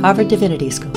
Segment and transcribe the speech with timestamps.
[0.00, 0.92] Harvard Divinity School.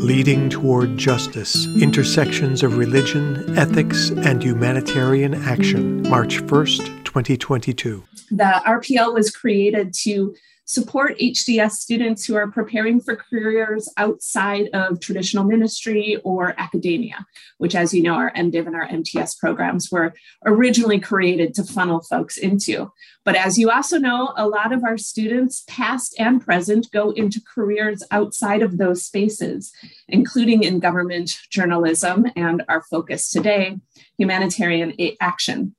[0.00, 8.02] Leading Toward Justice Intersections of Religion, Ethics, and Humanitarian Action, March 1st, 2022.
[8.32, 10.34] The RPL was created to
[10.68, 17.24] support HDS students who are preparing for careers outside of traditional ministry or academia,
[17.56, 20.12] which, as you know, our MDiv and our MTS programs were
[20.44, 22.92] originally created to funnel folks into.
[23.24, 27.40] But as you also know, a lot of our students, past and present, go into
[27.40, 29.72] careers outside of those spaces,
[30.06, 33.78] including in government journalism and our focus today,
[34.18, 35.74] humanitarian action.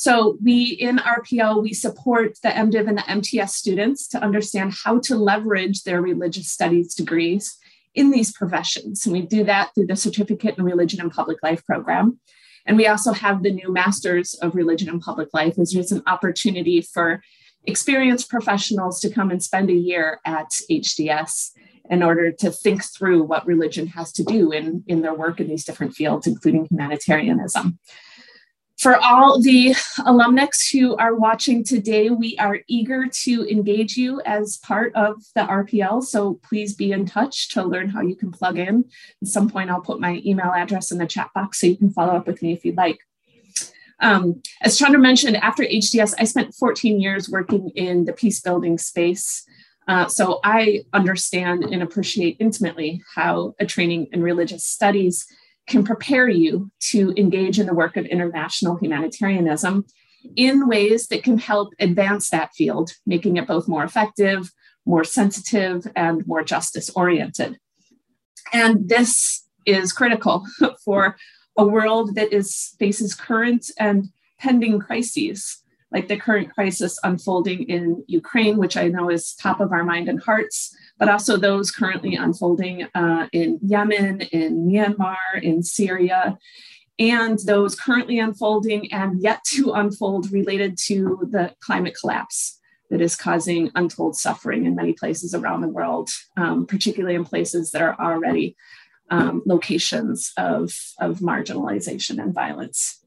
[0.00, 4.98] So we in RPL, we support the MDiv and the MTS students to understand how
[5.00, 7.58] to leverage their religious studies degrees
[7.94, 9.04] in these professions.
[9.04, 12.18] And we do that through the Certificate in Religion and Public Life program.
[12.64, 16.02] And we also have the new Masters of Religion and Public Life, as there's an
[16.06, 17.22] opportunity for
[17.66, 21.50] experienced professionals to come and spend a year at HDS
[21.90, 25.48] in order to think through what religion has to do in, in their work in
[25.48, 27.78] these different fields, including humanitarianism.
[28.80, 34.56] For all the alumnx who are watching today, we are eager to engage you as
[34.56, 36.02] part of the RPL.
[36.02, 38.86] So please be in touch to learn how you can plug in.
[39.20, 41.90] At some point, I'll put my email address in the chat box so you can
[41.90, 43.00] follow up with me if you'd like.
[44.00, 48.78] Um, as Chandra mentioned, after HDS, I spent 14 years working in the peace building
[48.78, 49.44] space.
[49.88, 55.26] Uh, so I understand and appreciate intimately how a training in religious studies
[55.70, 59.86] can prepare you to engage in the work of international humanitarianism
[60.36, 64.50] in ways that can help advance that field, making it both more effective,
[64.84, 67.58] more sensitive, and more justice oriented.
[68.52, 70.44] And this is critical
[70.84, 71.16] for
[71.56, 75.62] a world that is faces current and pending crises
[75.92, 80.08] like the current crisis unfolding in Ukraine, which I know is top of our mind
[80.08, 86.38] and hearts, but also those currently unfolding uh, in Yemen, in Myanmar, in Syria,
[86.98, 93.16] and those currently unfolding and yet to unfold related to the climate collapse that is
[93.16, 97.98] causing untold suffering in many places around the world, um, particularly in places that are
[97.98, 98.54] already
[99.10, 103.00] um, locations of, of marginalization and violence.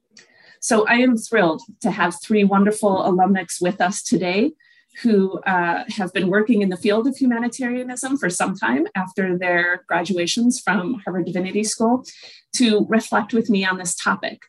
[0.60, 4.54] So I am thrilled to have three wonderful alumnx with us today
[5.02, 9.84] who uh, have been working in the field of humanitarianism for some time after their
[9.88, 12.06] graduations from Harvard Divinity School
[12.56, 14.44] to reflect with me on this topic.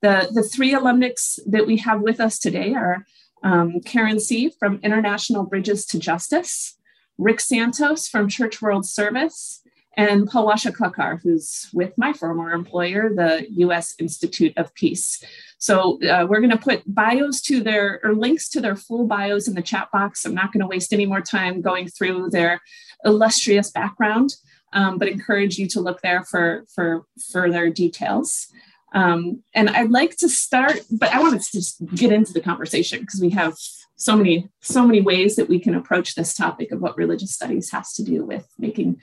[0.00, 3.04] The, the three alumnx that we have with us today are
[3.42, 4.50] um, Karen Tse.
[4.58, 6.76] from International Bridges to Justice,
[7.18, 9.60] Rick Santos from Church World Service,
[9.96, 15.22] and Palwasha Kakar, who's with my former employer, the US Institute of Peace.
[15.58, 19.48] So uh, we're going to put bios to their or links to their full bios
[19.48, 20.24] in the chat box.
[20.24, 22.60] I'm not going to waste any more time going through their
[23.04, 24.34] illustrious background,
[24.72, 28.48] um, but encourage you to look there for, for further details.
[28.94, 33.00] Um, and I'd like to start, but I want to just get into the conversation
[33.00, 33.54] because we have
[33.96, 37.70] so many so many ways that we can approach this topic of what religious studies
[37.70, 39.00] has to do with making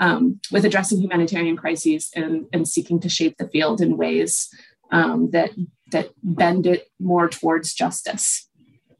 [0.00, 4.48] um, with addressing humanitarian crises and, and seeking to shape the field in ways
[4.90, 5.50] um, that
[5.92, 8.48] that bend it more towards justice.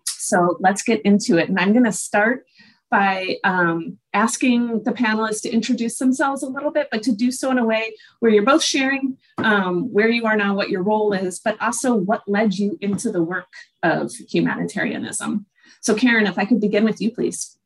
[0.06, 1.48] So let's get into it.
[1.48, 2.44] And I'm going to start
[2.90, 7.50] by um, asking the panelists to introduce themselves a little bit, but to do so
[7.50, 11.12] in a way where you're both sharing um, where you are now, what your role
[11.12, 15.46] is, but also what led you into the work of humanitarianism.
[15.80, 17.56] So, Karen, if I could begin with you, please.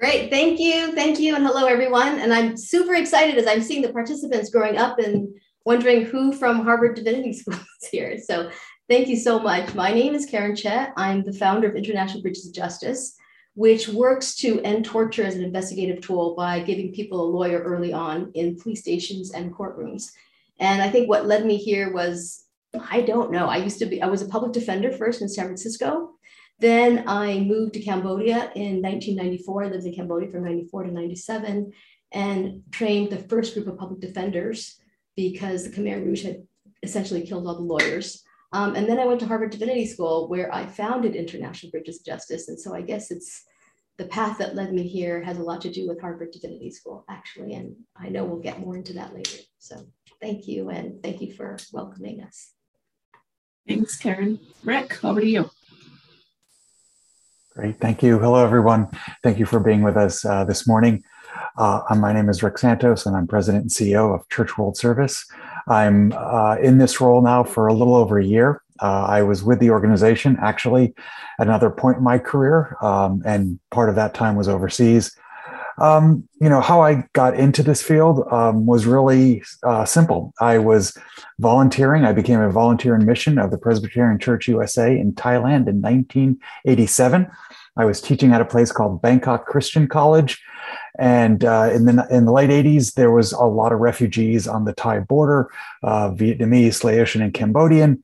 [0.00, 2.20] Great, thank you, thank you, and hello everyone.
[2.20, 5.28] And I'm super excited as I'm seeing the participants growing up and
[5.66, 8.16] wondering who from Harvard Divinity School is here.
[8.16, 8.50] So
[8.88, 9.74] thank you so much.
[9.74, 10.86] My name is Karen Tse.
[10.96, 13.14] I'm the founder of International Bridges of Justice,
[13.52, 17.92] which works to end torture as an investigative tool by giving people a lawyer early
[17.92, 20.12] on in police stations and courtrooms.
[20.58, 22.46] And I think what led me here was,
[22.90, 25.44] I don't know, I used to be, I was a public defender first in San
[25.44, 26.14] Francisco.
[26.60, 29.64] Then I moved to Cambodia in 1994.
[29.64, 31.72] I lived in Cambodia from 94 to 97
[32.12, 34.78] and trained the first group of public defenders
[35.16, 36.42] because the Khmer Rouge had
[36.82, 38.22] essentially killed all the lawyers.
[38.52, 42.06] Um, and then I went to Harvard Divinity School where I founded International Bridges of
[42.06, 42.48] Justice.
[42.48, 43.44] And so I guess it's
[43.96, 47.04] the path that led me here has a lot to do with Harvard Divinity School,
[47.08, 47.54] actually.
[47.54, 49.38] And I know we'll get more into that later.
[49.58, 49.86] So
[50.20, 50.70] thank you.
[50.70, 52.52] And thank you for welcoming us.
[53.68, 54.40] Thanks, Karen.
[54.64, 55.50] Rick, over to you.
[57.56, 57.80] Great.
[57.80, 58.20] Thank you.
[58.20, 58.88] Hello, everyone.
[59.24, 61.02] Thank you for being with us uh, this morning.
[61.58, 65.26] Uh, my name is Rick Santos, and I'm president and CEO of Church World Service.
[65.66, 68.62] I'm uh, in this role now for a little over a year.
[68.80, 70.94] Uh, I was with the organization actually
[71.40, 75.16] at another point in my career, um, and part of that time was overseas.
[75.80, 80.32] Um, you know, how I got into this field um, was really uh, simple.
[80.40, 80.96] I was
[81.38, 82.04] volunteering.
[82.04, 87.26] I became a volunteer in mission of the Presbyterian Church USA in Thailand in 1987.
[87.76, 90.42] I was teaching at a place called Bangkok Christian College.
[90.98, 94.64] And uh, in the in the late 80s, there was a lot of refugees on
[94.66, 95.50] the Thai border,
[95.82, 98.02] uh, Vietnamese, Laotian, and Cambodian.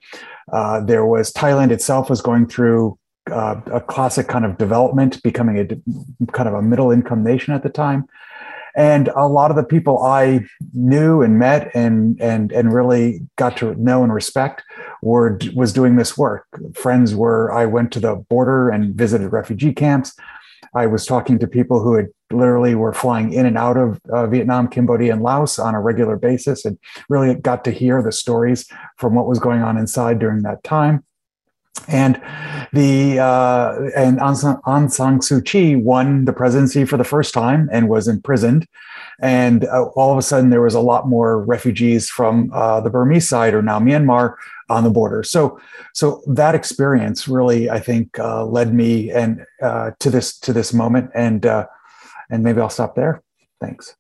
[0.52, 2.98] Uh, there was Thailand itself was going through
[3.30, 7.62] uh, a classic kind of development, becoming a kind of a middle income nation at
[7.62, 8.06] the time.
[8.76, 10.44] And a lot of the people I
[10.74, 14.62] knew and met and and and really got to know and respect
[15.00, 16.46] were was doing this work.
[16.74, 20.14] Friends were I went to the border and visited refugee camps.
[20.74, 24.26] I was talking to people who had literally were flying in and out of uh,
[24.26, 28.68] Vietnam, Cambodia, and Laos on a regular basis, and really got to hear the stories
[28.98, 31.02] from what was going on inside during that time.
[31.88, 32.20] And
[32.72, 37.88] the uh, and Aung San, Suu Kyi won the presidency for the first time and
[37.88, 38.66] was imprisoned.
[39.20, 42.90] And uh, all of a sudden, there was a lot more refugees from uh, the
[42.90, 44.34] Burmese side, or now Myanmar,
[44.68, 45.22] on the border.
[45.22, 45.60] So,
[45.94, 50.72] so that experience really, I think, uh, led me and uh, to this to this
[50.72, 51.10] moment.
[51.14, 51.66] And uh,
[52.30, 53.22] and maybe I'll stop there.
[53.60, 53.96] Thanks.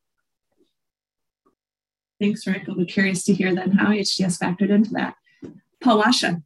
[2.20, 2.64] Thanks, Rick.
[2.68, 5.14] I'll be curious to hear then how HDS factored into that.
[5.80, 6.42] Paul Palwasha.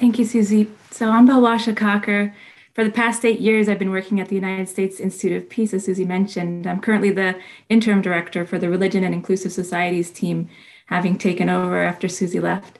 [0.00, 0.66] Thank you, Susie.
[0.90, 2.32] So I'm Palwasha Kakar.
[2.74, 5.74] For the past eight years, I've been working at the United States Institute of Peace,
[5.74, 6.66] as Susie mentioned.
[6.66, 7.38] I'm currently the
[7.68, 10.48] interim director for the Religion and Inclusive Societies team,
[10.86, 12.78] having taken over after Susie left.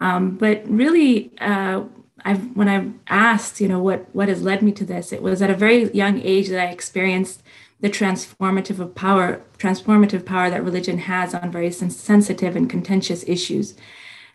[0.00, 1.84] Um, but really, uh,
[2.24, 5.40] I've, when I asked, you know, what what has led me to this, it was
[5.42, 7.44] at a very young age that I experienced
[7.78, 13.76] the transformative of power, transformative power that religion has on very sensitive and contentious issues.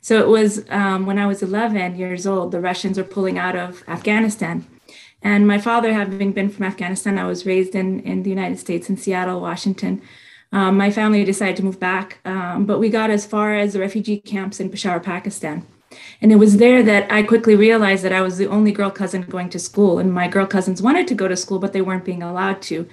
[0.01, 3.55] So it was um, when I was 11 years old, the Russians were pulling out
[3.55, 4.65] of Afghanistan.
[5.21, 8.89] And my father, having been from Afghanistan, I was raised in, in the United States,
[8.89, 10.01] in Seattle, Washington.
[10.51, 13.79] Um, my family decided to move back, um, but we got as far as the
[13.79, 15.65] refugee camps in Peshawar, Pakistan.
[16.21, 19.21] And it was there that I quickly realized that I was the only girl cousin
[19.21, 19.99] going to school.
[19.99, 22.87] And my girl cousins wanted to go to school, but they weren't being allowed to.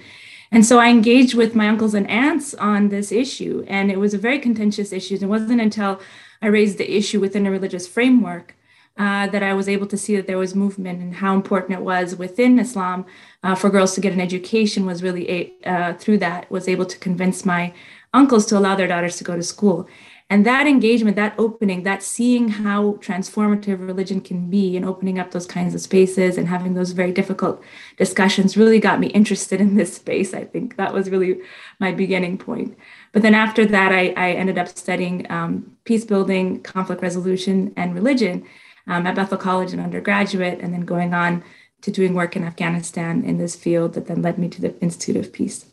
[0.51, 3.65] And so I engaged with my uncles and aunts on this issue.
[3.67, 5.15] And it was a very contentious issue.
[5.15, 6.01] It wasn't until
[6.41, 8.55] I raised the issue within a religious framework,
[8.99, 11.83] uh, that I was able to see that there was movement and how important it
[11.83, 13.05] was within Islam
[13.43, 16.85] uh, for girls to get an education was really a, uh, through that was able
[16.85, 17.73] to convince my
[18.13, 19.87] uncles to allow their daughters to go to school.
[20.31, 25.31] And that engagement, that opening, that seeing how transformative religion can be and opening up
[25.31, 27.63] those kinds of spaces and having those very difficult
[27.97, 30.33] discussions really got me interested in this space.
[30.35, 31.39] I think that was really
[31.79, 32.77] my beginning point.
[33.11, 37.95] But then after that, I, I ended up studying um, peace building, conflict resolution, and
[37.95, 38.45] religion
[38.87, 41.43] um, at Bethel College in undergraduate, and then going on
[41.81, 45.15] to doing work in Afghanistan in this field that then led me to the Institute
[45.15, 45.65] of Peace.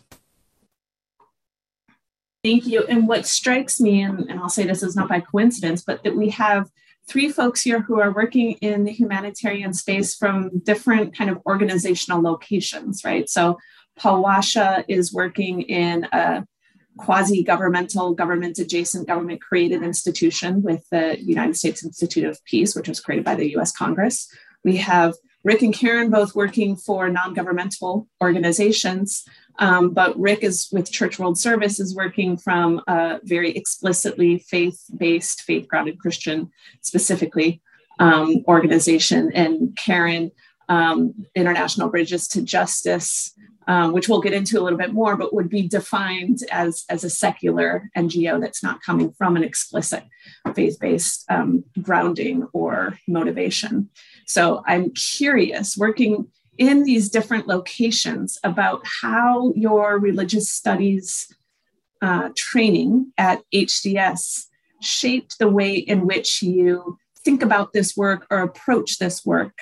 [2.44, 2.84] Thank you.
[2.88, 6.14] And what strikes me, and, and I'll say this is not by coincidence, but that
[6.14, 6.70] we have
[7.08, 12.22] three folks here who are working in the humanitarian space from different kind of organizational
[12.22, 13.28] locations, right?
[13.28, 13.58] So
[13.98, 16.46] Palwasha is working in a
[16.96, 22.88] quasi governmental, government adjacent, government created institution with the United States Institute of Peace, which
[22.88, 24.28] was created by the US Congress.
[24.64, 25.14] We have
[25.44, 29.24] Rick and Karen both working for non governmental organizations,
[29.60, 34.82] um, but Rick is with Church World Service, is working from a very explicitly faith
[34.96, 36.50] based, faith grounded Christian
[36.82, 37.62] specifically
[38.00, 40.32] um, organization, and Karen.
[40.68, 43.32] Um, International Bridges to Justice,
[43.66, 47.04] um, which we'll get into a little bit more, but would be defined as, as
[47.04, 50.04] a secular NGO that's not coming from an explicit
[50.54, 53.88] faith based um, grounding or motivation.
[54.26, 61.32] So I'm curious, working in these different locations, about how your religious studies
[62.02, 64.44] uh, training at HDS
[64.80, 69.58] shaped the way in which you think about this work or approach this work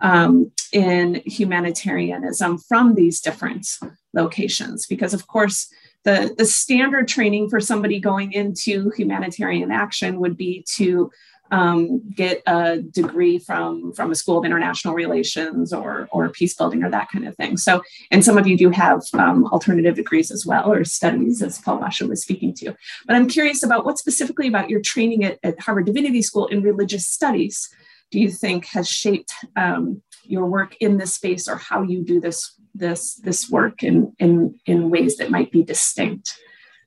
[0.00, 3.78] um, in humanitarianism from these different
[4.12, 4.86] locations.
[4.86, 5.72] Because, of course,
[6.04, 11.10] the, the standard training for somebody going into humanitarian action would be to
[11.50, 16.82] um, get a degree from from a school of international relations or or peace building
[16.82, 17.56] or that kind of thing.
[17.56, 21.60] So, and some of you do have um, alternative degrees as well or studies, as
[21.60, 22.74] Palwasha was speaking to.
[23.06, 26.62] But I'm curious about what specifically about your training at, at Harvard Divinity School in
[26.62, 27.68] religious studies
[28.10, 32.20] do you think has shaped um, your work in this space or how you do
[32.20, 36.36] this this this work in, in in ways that might be distinct?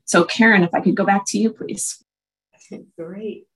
[0.05, 2.03] So karen if i could go back to you please.
[2.97, 3.47] Great.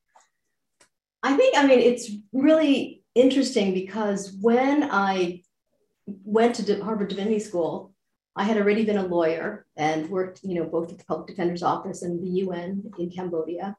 [1.23, 5.43] I think, I mean, it's really interesting because when I
[6.05, 7.93] went to Harvard Divinity School,
[8.35, 11.63] I had already been a lawyer and worked, you know, both at the Public Defender's
[11.63, 13.75] Office and the UN in Cambodia.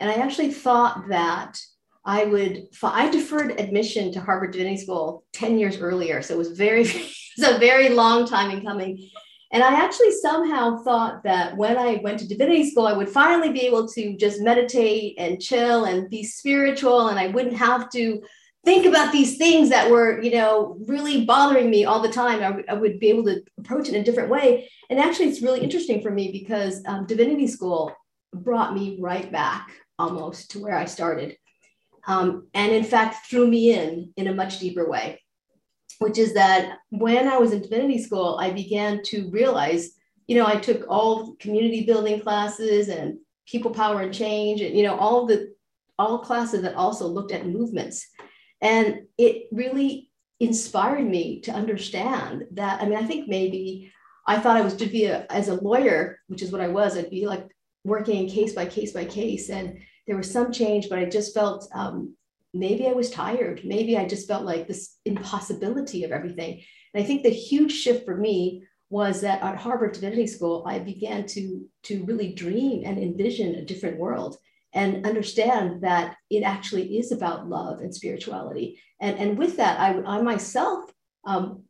[0.00, 1.58] And I actually thought that
[2.06, 6.22] I would, I deferred admission to Harvard Divinity School 10 years earlier.
[6.22, 9.10] So it was very, it's a very long time in coming.
[9.52, 13.52] And I actually somehow thought that when I went to divinity school, I would finally
[13.52, 18.22] be able to just meditate and chill and be spiritual, and I wouldn't have to
[18.64, 22.40] think about these things that were, you know, really bothering me all the time.
[22.40, 24.68] I, w- I would be able to approach it in a different way.
[24.90, 27.92] And actually, it's really interesting for me because um, divinity school
[28.34, 31.36] brought me right back almost to where I started.
[32.06, 35.20] Um, and in fact, threw me in in a much deeper way
[35.98, 39.92] which is that when I was in divinity school, I began to realize,
[40.26, 44.82] you know, I took all community building classes and people power and change, and you
[44.82, 45.54] know, all the
[45.98, 48.06] all classes that also looked at movements.
[48.60, 50.10] And it really
[50.40, 52.82] inspired me to understand that.
[52.82, 53.92] I mean, I think maybe
[54.26, 56.96] I thought I was to be a, as a lawyer, which is what I was,
[56.96, 57.48] I'd be like
[57.84, 59.48] working case by case by case.
[59.48, 62.16] And there was some change, but I just felt um,
[62.54, 63.62] maybe I was tired.
[63.64, 66.62] Maybe I just felt like this impossibility of everything.
[66.94, 70.78] And I think the huge shift for me was that at Harvard Divinity School, I
[70.78, 74.36] began to, to really dream and envision a different world
[74.72, 78.80] and understand that it actually is about love and spirituality.
[79.00, 80.84] And, and with that, I, I myself
[81.26, 81.64] um,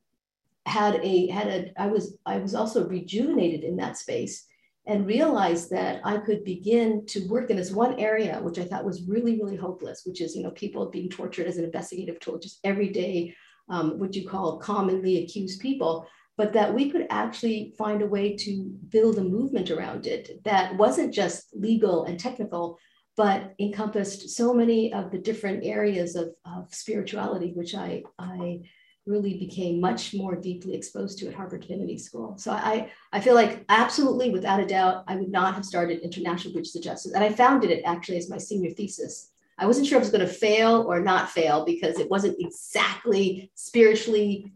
[0.66, 4.44] had a had a I was I was also rejuvenated in that space
[4.86, 8.84] and realized that I could begin to work in this one area, which I thought
[8.84, 12.38] was really, really hopeless, which is, you know, people being tortured as an investigative tool,
[12.38, 13.34] just everyday,
[13.68, 18.36] um, what you call commonly accused people, but that we could actually find a way
[18.36, 22.78] to build a movement around it that wasn't just legal and technical,
[23.16, 28.60] but encompassed so many of the different areas of, of spirituality, which I, I
[29.06, 32.36] really became much more deeply exposed to at Harvard Divinity School.
[32.36, 36.52] So I, I feel like absolutely, without a doubt, I would not have started International
[36.52, 37.12] Bridges to Justice.
[37.12, 39.30] And I founded it actually as my senior thesis.
[39.58, 42.36] I wasn't sure if it was going to fail or not fail because it wasn't
[42.40, 44.52] exactly spiritually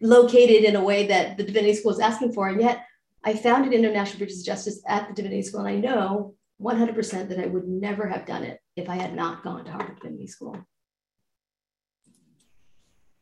[0.00, 2.48] located in a way that the Divinity School was asking for.
[2.48, 2.86] And yet
[3.22, 5.60] I founded International Bridges to Justice at the Divinity School.
[5.60, 9.44] And I know 100% that I would never have done it if I had not
[9.44, 10.56] gone to Harvard Divinity School.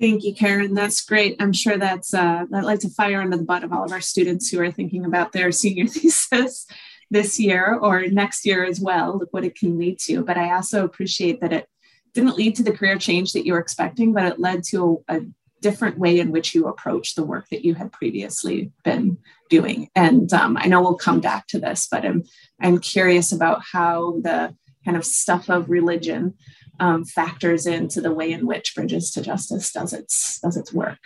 [0.00, 0.75] Thank you, Karen.
[0.75, 1.37] That's great.
[1.40, 4.00] I'm sure that's uh, that lights a fire under the butt of all of our
[4.00, 6.67] students who are thinking about their senior thesis
[7.11, 9.19] this year or next year as well.
[9.19, 10.23] Look what it can lead to.
[10.23, 11.69] But I also appreciate that it
[12.14, 15.17] didn't lead to the career change that you were expecting, but it led to a,
[15.17, 15.21] a
[15.61, 19.19] different way in which you approach the work that you had previously been
[19.50, 19.88] doing.
[19.97, 22.23] And um, I know we'll come back to this, but I'm
[22.61, 26.35] I'm curious about how the kind of stuff of religion
[26.81, 30.99] um, factors into the way in which Bridges to Justice does its does its work.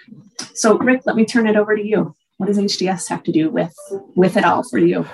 [0.54, 2.14] So, Rick, let me turn it over to you.
[2.36, 3.74] What does HDS have to do with
[4.14, 5.06] with it all for you?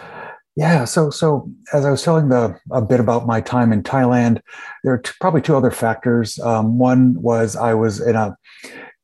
[0.56, 4.40] Yeah, so so as I was telling the a bit about my time in Thailand,
[4.82, 6.38] there are t- probably two other factors.
[6.40, 8.36] Um, one was I was in a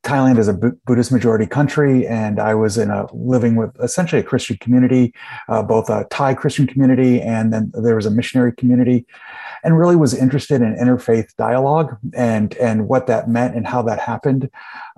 [0.04, 4.24] Thailand is a Buddhist majority country, and I was in a living with essentially a
[4.24, 5.14] Christian community,
[5.48, 9.06] uh, both a Thai Christian community and then there was a missionary community
[9.64, 13.98] and really was interested in interfaith dialogue and and what that meant and how that
[13.98, 14.50] happened.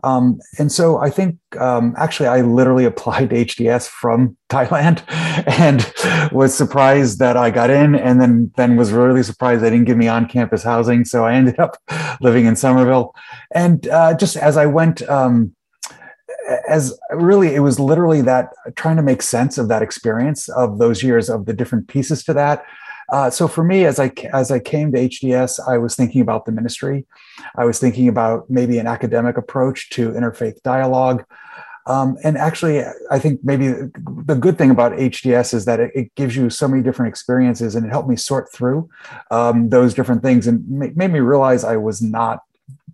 [0.03, 5.03] Um, and so I think um, actually I literally applied to HDS from Thailand
[5.59, 5.91] and
[6.33, 9.97] was surprised that I got in, and then then was really surprised they didn't give
[9.97, 11.05] me on campus housing.
[11.05, 11.79] So I ended up
[12.21, 13.15] living in Somerville,
[13.55, 15.09] and uh, just as I went.
[15.09, 15.55] Um,
[16.69, 21.03] as really it was literally that trying to make sense of that experience of those
[21.03, 22.65] years of the different pieces to that
[23.11, 26.45] uh, so for me, as I as I came to HDS, I was thinking about
[26.45, 27.07] the ministry.
[27.57, 31.25] I was thinking about maybe an academic approach to interfaith dialogue.
[31.87, 32.83] Um, and actually,
[33.13, 36.67] I think maybe the good thing about HDS is that it, it, gives you so
[36.67, 38.89] many different experiences, and it helped me sort through
[39.31, 42.41] um, those different things, and made me realize I was not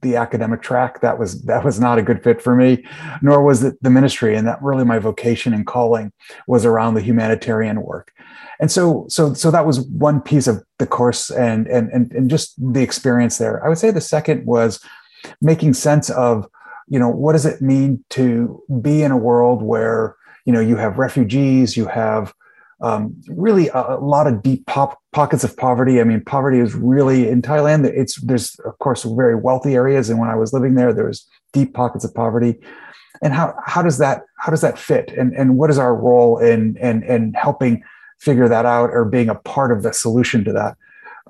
[0.02, 1.00] the academic track.
[1.00, 2.85] That was that was not a good fit for me,
[3.23, 6.12] nor was it the ministry, and that really my vocation and calling
[6.47, 8.12] was around the humanitarian work
[8.62, 12.30] and so so so that was one piece of the course and and and, and
[12.30, 14.80] just the experience there i would say the second was
[15.40, 16.47] making sense of
[16.88, 20.16] you know what does it mean to be in a world where
[20.47, 22.32] you know you have refugees you have
[22.82, 26.00] um, really a, a, lot of deep pop, pockets of poverty.
[26.00, 27.84] I mean, poverty is really in Thailand.
[27.86, 31.26] It's there's of course very wealthy areas, and when I was living there, there was
[31.52, 32.58] deep pockets of poverty.
[33.22, 35.12] And how how does that how does that fit?
[35.16, 37.84] And and what is our role in in in helping
[38.18, 40.76] figure that out or being a part of the solution to that.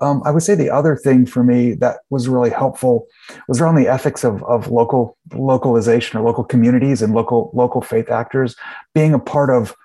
[0.01, 3.07] Um, I would say the other thing for me that was really helpful
[3.47, 8.11] was around the ethics of, of local localization or local communities and local local faith
[8.11, 8.57] actors
[8.95, 9.77] being a part of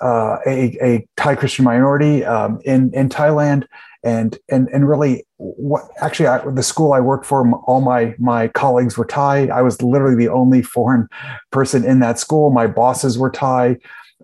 [0.00, 3.66] uh, a, a Thai Christian minority um, in in Thailand.
[4.02, 8.48] And and and really what actually I, the school I worked for all my my
[8.48, 9.48] colleagues were Thai.
[9.48, 11.06] I was literally the only foreign
[11.50, 12.50] person in that school.
[12.50, 13.76] My bosses were Thai.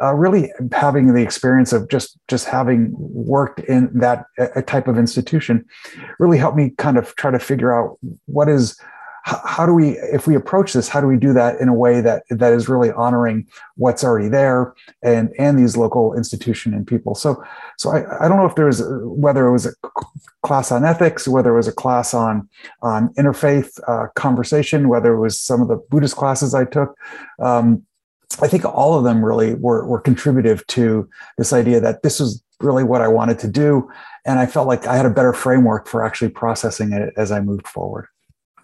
[0.02, 4.99] Uh, really having the experience of just just having worked in that a type of
[4.99, 5.64] institution
[6.18, 8.78] really helped me kind of try to figure out what is
[9.26, 12.00] how do we if we approach this how do we do that in a way
[12.00, 17.14] that that is really honoring what's already there and and these local institution and people?
[17.16, 17.42] So
[17.76, 19.73] so i, I don't know if there's whether it was a
[20.45, 22.49] class on ethics whether it was a class on
[22.83, 26.97] on interfaith uh, conversation whether it was some of the buddhist classes i took
[27.42, 27.83] um,
[28.42, 32.45] i think all of them really were were contributive to this idea that this was
[32.61, 33.90] really what i wanted to do.
[34.25, 37.40] And i felt like i had a better framework for actually processing it as i
[37.40, 38.06] moved forward.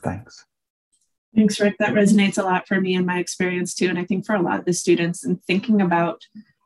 [0.05, 0.45] Thanks
[1.35, 1.77] Thanks, Rick.
[1.79, 3.89] That resonates a lot for me and my experience too.
[3.89, 6.23] And I think for a lot of the students and thinking about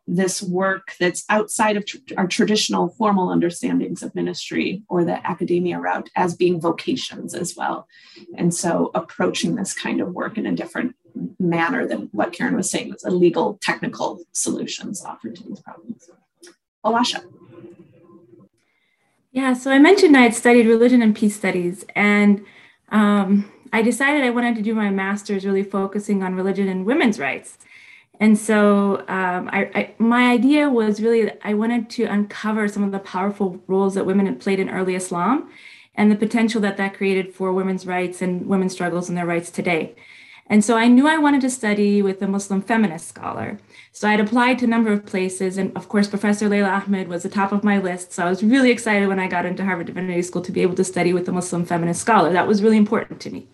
[0.08, 5.78] this work that's outside of tr- our traditional formal understandings of ministry or the academia
[5.78, 7.88] route as being vocations as well.
[8.36, 10.94] And so approaching this kind of work in a different
[11.38, 16.08] manner than what Karen was saying was a legal technical solutions offered to these problems.
[16.84, 17.24] Palwasha.
[19.32, 22.44] Yeah, so I mentioned I had studied religion and peace studies, and
[22.90, 27.18] um, I decided I wanted to do my master's really focusing on religion and women's
[27.18, 27.58] rights.
[28.18, 32.92] And so um, I, I, my idea was really I wanted to uncover some of
[32.92, 35.50] the powerful roles that women had played in early Islam
[35.94, 39.50] and the potential that that created for women's rights and women's struggles and their rights
[39.50, 39.94] today.
[40.48, 43.58] And so I knew I wanted to study with a Muslim feminist scholar.
[43.92, 45.58] So I had applied to a number of places.
[45.58, 48.12] And of course, Professor Leila Ahmed was the top of my list.
[48.12, 50.76] So I was really excited when I got into Harvard Divinity School to be able
[50.76, 52.32] to study with a Muslim feminist scholar.
[52.32, 53.48] That was really important to me.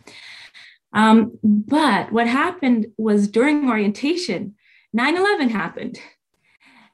[0.93, 4.55] Um, but what happened was during orientation,
[4.93, 5.99] 9 11 happened.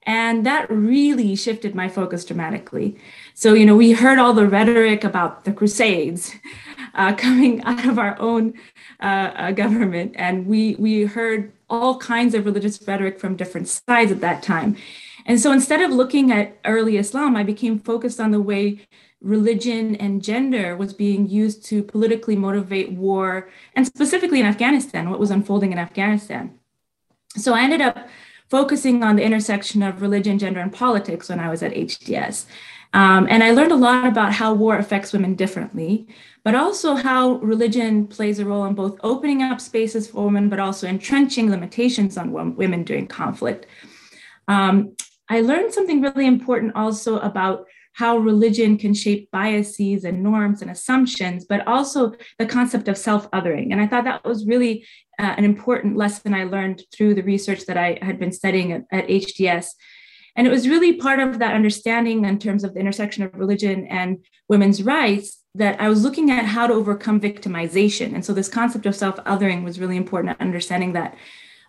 [0.05, 2.97] And that really shifted my focus dramatically.
[3.35, 6.35] So, you know, we heard all the rhetoric about the Crusades
[6.95, 8.55] uh, coming out of our own
[9.01, 14.21] uh, government, and we we heard all kinds of religious rhetoric from different sides at
[14.21, 14.77] that time.
[15.27, 18.81] And so, instead of looking at early Islam, I became focused on the way
[19.21, 25.21] religion and gender was being used to politically motivate war, and specifically in Afghanistan, what
[25.21, 26.59] was unfolding in Afghanistan.
[27.37, 28.09] So I ended up
[28.49, 32.47] focusing on the intersection of religion, gender, and politics when I was at HDS.
[32.95, 36.07] Um, and I learned a lot about how war affects women differently,
[36.43, 40.59] but also how religion plays a role in both opening up spaces for women, but
[40.59, 43.67] also entrenching limitations on women during conflict.
[44.49, 44.97] Um,
[45.29, 50.71] I learned something really important also about how religion can shape biases and norms and
[50.71, 53.73] assumptions, but also the concept of self othering.
[53.73, 54.87] And I thought that was really
[55.19, 58.85] uh, an important lesson I learned through the research that I had been studying at,
[58.93, 59.71] at HDS.
[60.39, 63.89] And it was really part of that understanding in terms of the intersection of religion
[63.89, 68.15] and women's rights that I was looking at how to overcome victimization.
[68.15, 71.17] And so this concept of self othering was really important, understanding that.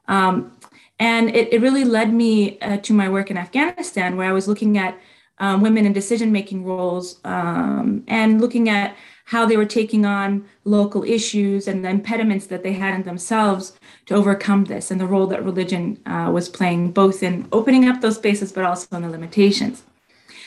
[0.07, 0.55] Um,
[0.99, 4.47] and it, it, really led me uh, to my work in Afghanistan, where I was
[4.47, 4.99] looking at
[5.39, 8.95] um, women in decision making roles um, and looking at
[9.29, 13.73] how they were taking on local issues and the impediments that they had in themselves
[14.07, 18.01] to overcome this and the role that religion uh, was playing both in opening up
[18.01, 19.83] those spaces but also in the limitations.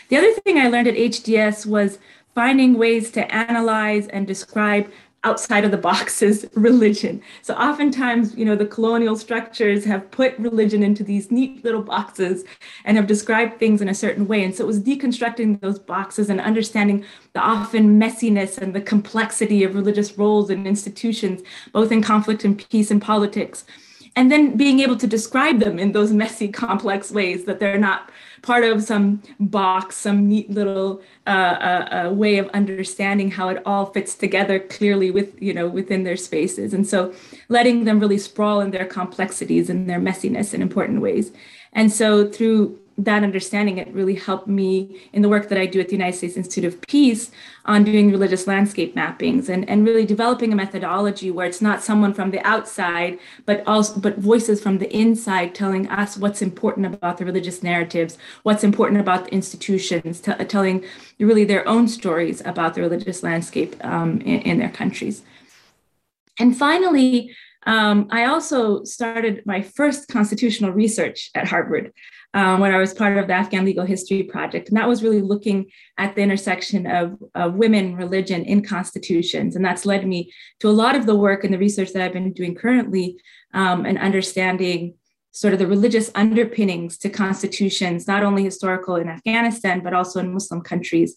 [0.08, 2.00] The other thing i learned at hds was
[2.34, 4.90] finding ways to analyze and describe
[5.24, 7.22] outside of the boxes religion.
[7.42, 12.44] So oftentimes, you know, the colonial structures have put religion into these neat little boxes
[12.84, 14.42] and have described things in a certain way.
[14.42, 17.04] And so it was deconstructing those boxes and understanding
[17.34, 22.58] the often messiness and the complexity of religious roles and institutions, both in conflict and
[22.68, 23.64] peace and politics.
[24.14, 28.10] And then being able to describe them in those messy, complex ways that they're not
[28.42, 33.62] part of some box, some neat little uh, uh, uh, way of understanding how it
[33.64, 37.12] all fits together clearly with you know within their spaces, and so
[37.48, 41.32] letting them really sprawl in their complexities and their messiness in important ways.
[41.72, 45.80] And so through that understanding, it really helped me in the work that I do
[45.80, 47.30] at the United States Institute of Peace
[47.64, 52.12] on doing religious landscape mappings and, and really developing a methodology where it's not someone
[52.12, 57.18] from the outside, but also but voices from the inside telling us what's important about
[57.18, 60.84] the religious narratives, what's important about the institutions, t- telling
[61.18, 65.22] really their own stories about the religious landscape um, in, in their countries.
[66.38, 71.92] And finally, Um, I also started my first constitutional research at Harvard
[72.34, 74.68] um, when I was part of the Afghan Legal History Project.
[74.68, 79.54] And that was really looking at the intersection of, of women, religion in constitutions.
[79.54, 82.12] And that's led me to a lot of the work and the research that I've
[82.12, 83.16] been doing currently
[83.52, 84.94] um, and understanding
[85.34, 90.32] sort of the religious underpinnings to constitutions, not only historical in Afghanistan, but also in
[90.32, 91.16] Muslim countries.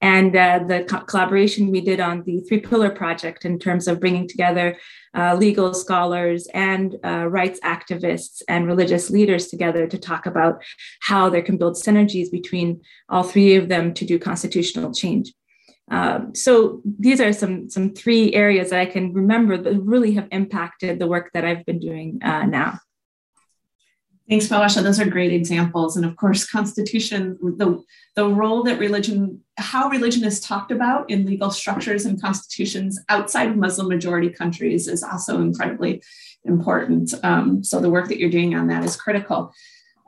[0.00, 3.98] And uh, the co- collaboration we did on the Three Pillar Project in terms of
[3.98, 4.78] bringing together
[5.16, 10.62] uh, legal scholars and uh, rights activists and religious leaders together to talk about
[11.00, 15.32] how there can build synergies between all three of them to do constitutional change.
[15.90, 20.28] Um, so these are some some three areas that I can remember that really have
[20.32, 22.80] impacted the work that I've been doing uh, now.
[24.28, 24.82] Thanks, Palwasha.
[24.82, 25.96] Those are great examples.
[25.96, 27.82] And of course, constitution, the,
[28.16, 33.48] the role that religion, how religion is talked about in legal structures and constitutions outside
[33.50, 36.02] of Muslim majority countries is also incredibly
[36.44, 37.14] important.
[37.22, 39.52] Um, so the work that you're doing on that is critical.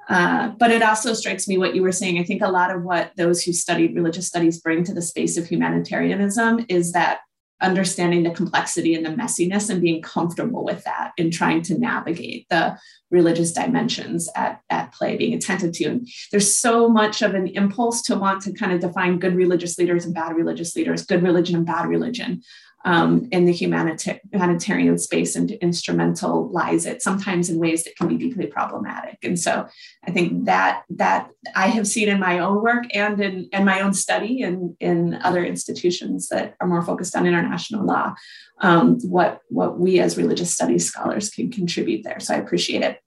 [0.09, 2.18] Uh, but it also strikes me what you were saying.
[2.18, 5.37] I think a lot of what those who studied religious studies bring to the space
[5.37, 7.20] of humanitarianism is that
[7.61, 12.47] understanding the complexity and the messiness and being comfortable with that and trying to navigate
[12.51, 12.79] the
[13.11, 15.85] religious dimensions at, at play, being attentive to.
[15.87, 19.79] And there's so much of an impulse to want to kind of define good religious
[19.79, 22.42] leaders and bad religious leaders, good religion and bad religion
[22.84, 28.16] um, in the humanita- humanitarian space and instrumentalize it sometimes in ways that can be
[28.16, 29.18] deeply problematic.
[29.22, 29.66] And so
[30.06, 33.80] I think that that I have seen in my own work and in, in my
[33.80, 38.14] own study and in other institutions that are more focused on international law,
[38.60, 42.20] um, what, what we as religious studies scholars can contribute there.
[42.20, 43.00] So I appreciate it.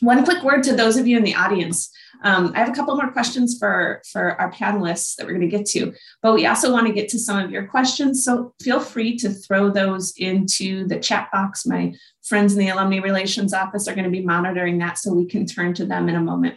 [0.00, 1.90] One quick word to those of you in the audience.
[2.22, 5.56] Um, I have a couple more questions for, for our panelists that we're going to
[5.56, 8.24] get to, but we also want to get to some of your questions.
[8.24, 11.64] So feel free to throw those into the chat box.
[11.66, 15.26] My friends in the Alumni Relations Office are going to be monitoring that so we
[15.26, 16.56] can turn to them in a moment.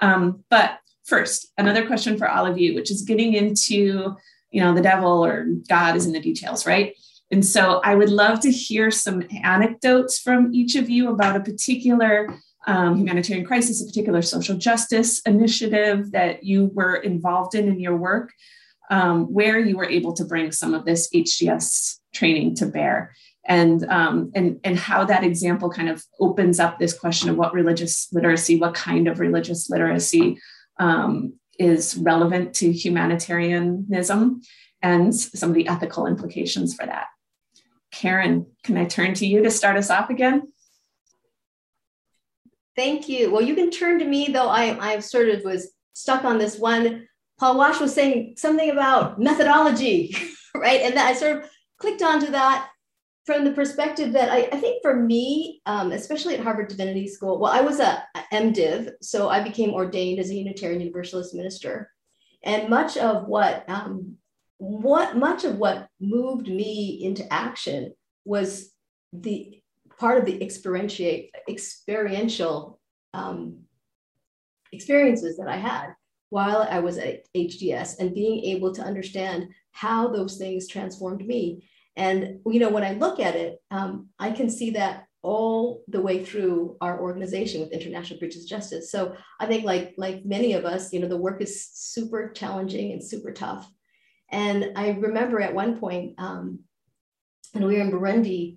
[0.00, 4.16] Um, but first, another question for all of you, which is getting into,
[4.50, 6.94] you know, the devil or God is in the details, right?
[7.30, 11.40] And so I would love to hear some anecdotes from each of you about a
[11.40, 12.28] particular
[12.66, 17.96] um, humanitarian crisis, a particular social justice initiative that you were involved in in your
[17.96, 18.32] work,
[18.90, 23.14] um, where you were able to bring some of this HDS training to bear.
[23.44, 27.52] And, um, and, and how that example kind of opens up this question of what
[27.52, 30.38] religious literacy, what kind of religious literacy
[30.78, 34.42] um, is relevant to humanitarianism
[34.80, 37.06] and some of the ethical implications for that.
[37.92, 40.51] Karen, can I turn to you to start us off again?
[42.76, 43.30] Thank you.
[43.30, 46.58] Well, you can turn to me, though I, I sort of was stuck on this
[46.58, 47.06] one.
[47.40, 50.16] Palwasha was saying something about methodology,
[50.54, 50.80] right?
[50.80, 52.68] And that I sort of clicked onto that
[53.26, 57.38] from the perspective that I, I think for me, um, especially at Harvard Divinity School,
[57.38, 61.90] well, I was a, a MDiv, so I became ordained as a Unitarian Universalist minister.
[62.44, 64.16] And much of what um,
[64.58, 68.72] what much of what moved me into action was
[69.12, 69.61] the
[70.02, 70.42] part of the
[71.48, 72.80] experiential
[73.14, 73.60] um,
[74.72, 75.94] experiences that I had
[76.30, 81.68] while I was at HDS and being able to understand how those things transformed me.
[81.94, 86.00] And you know, when I look at it, um, I can see that all the
[86.00, 88.90] way through our organization with International of Justice.
[88.90, 92.90] So I think, like like many of us, you know, the work is super challenging
[92.90, 93.70] and super tough.
[94.32, 96.58] And I remember at one point, um,
[97.52, 98.56] when we were in Burundi,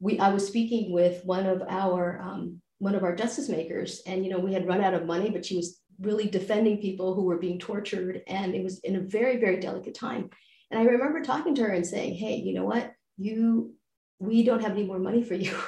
[0.00, 4.24] we I was speaking with one of our um, one of our justice makers, and
[4.24, 7.24] you know we had run out of money, but she was really defending people who
[7.24, 10.30] were being tortured, and it was in a very very delicate time.
[10.70, 12.92] And I remember talking to her and saying, "Hey, you know what?
[13.16, 13.74] You
[14.18, 15.56] we don't have any more money for you."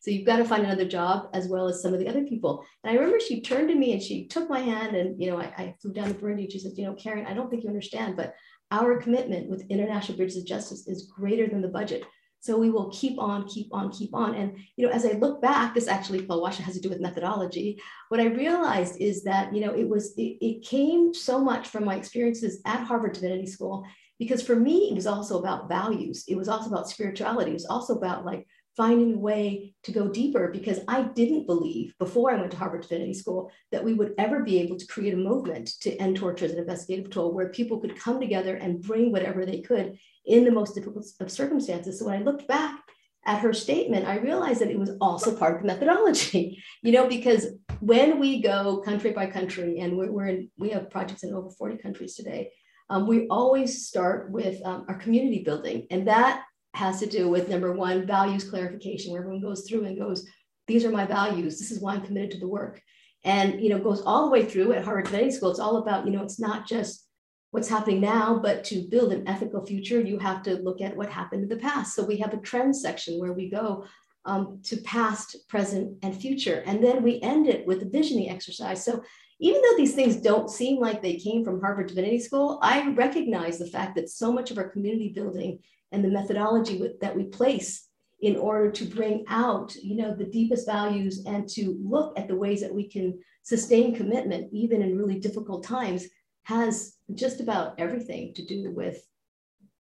[0.00, 2.64] So you've got to find another job as well as some of the other people.
[2.82, 5.38] And I remember she turned to me and she took my hand and, you know,
[5.38, 6.50] I, I flew down to Burundi.
[6.50, 8.34] She said, you know, Karen, I don't think you understand, but
[8.70, 12.04] our commitment with International Bridges of Justice is greater than the budget.
[12.42, 14.34] So we will keep on, keep on, keep on.
[14.34, 17.80] And you know, as I look back, this actually Palwasha has to do with methodology.
[18.08, 21.84] What I realized is that you know it was it, it came so much from
[21.84, 23.84] my experiences at Harvard Divinity School
[24.18, 26.24] because for me it was also about values.
[26.28, 27.50] It was also about spirituality.
[27.50, 31.94] It was also about like finding a way to go deeper because I didn't believe
[31.98, 35.14] before I went to Harvard Divinity School that we would ever be able to create
[35.14, 38.80] a movement to end torture as an investigative tool where people could come together and
[38.80, 41.98] bring whatever they could in the most difficult of circumstances.
[41.98, 42.80] So when I looked back
[43.26, 47.08] at her statement, I realized that it was also part of the methodology, you know,
[47.08, 47.46] because
[47.80, 51.50] when we go country by country, and we're, we're in, we have projects in over
[51.50, 52.50] 40 countries today,
[52.88, 55.86] um, we always start with um, our community building.
[55.90, 59.98] And that has to do with number one, values clarification, where everyone goes through and
[59.98, 60.26] goes,
[60.66, 61.58] these are my values.
[61.58, 62.80] This is why I'm committed to the work.
[63.24, 65.50] And, you know, goes all the way through at Harvard Divinity School.
[65.50, 67.06] It's all about, you know, it's not just
[67.50, 71.10] what's happening now, but to build an ethical future, you have to look at what
[71.10, 71.94] happened in the past.
[71.94, 73.84] So we have a trend section where we go
[74.24, 76.62] um, to past, present, and future.
[76.66, 78.84] And then we end it with a visioning exercise.
[78.84, 79.02] So
[79.40, 83.58] even though these things don't seem like they came from Harvard Divinity School, I recognize
[83.58, 85.60] the fact that so much of our community building
[85.92, 87.88] and the methodology with, that we place
[88.20, 92.36] in order to bring out, you know, the deepest values and to look at the
[92.36, 96.06] ways that we can sustain commitment, even in really difficult times,
[96.42, 99.02] has just about everything to do with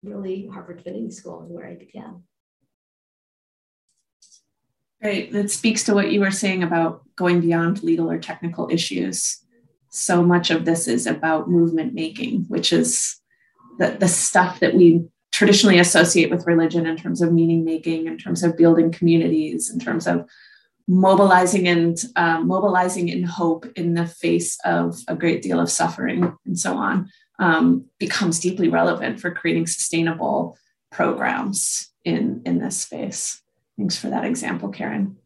[0.03, 2.23] really Harvard Divinity School and where I began.
[5.05, 5.33] Great.
[5.33, 9.39] That speaks to what you were saying about going beyond legal or technical issues.
[9.91, 13.21] So much of this is about movement making, which is
[13.79, 18.17] the, the stuff that we traditionally associate with religion in terms of meaning making, in
[18.17, 20.27] terms of building communities, in terms of
[20.89, 26.35] mobilizing and um, mobilizing in hope in the face of a great deal of suffering
[26.47, 30.57] and so on um, becomes deeply relevant for creating sustainable
[30.91, 33.43] programs in in this space
[33.77, 35.17] thanks for that example karen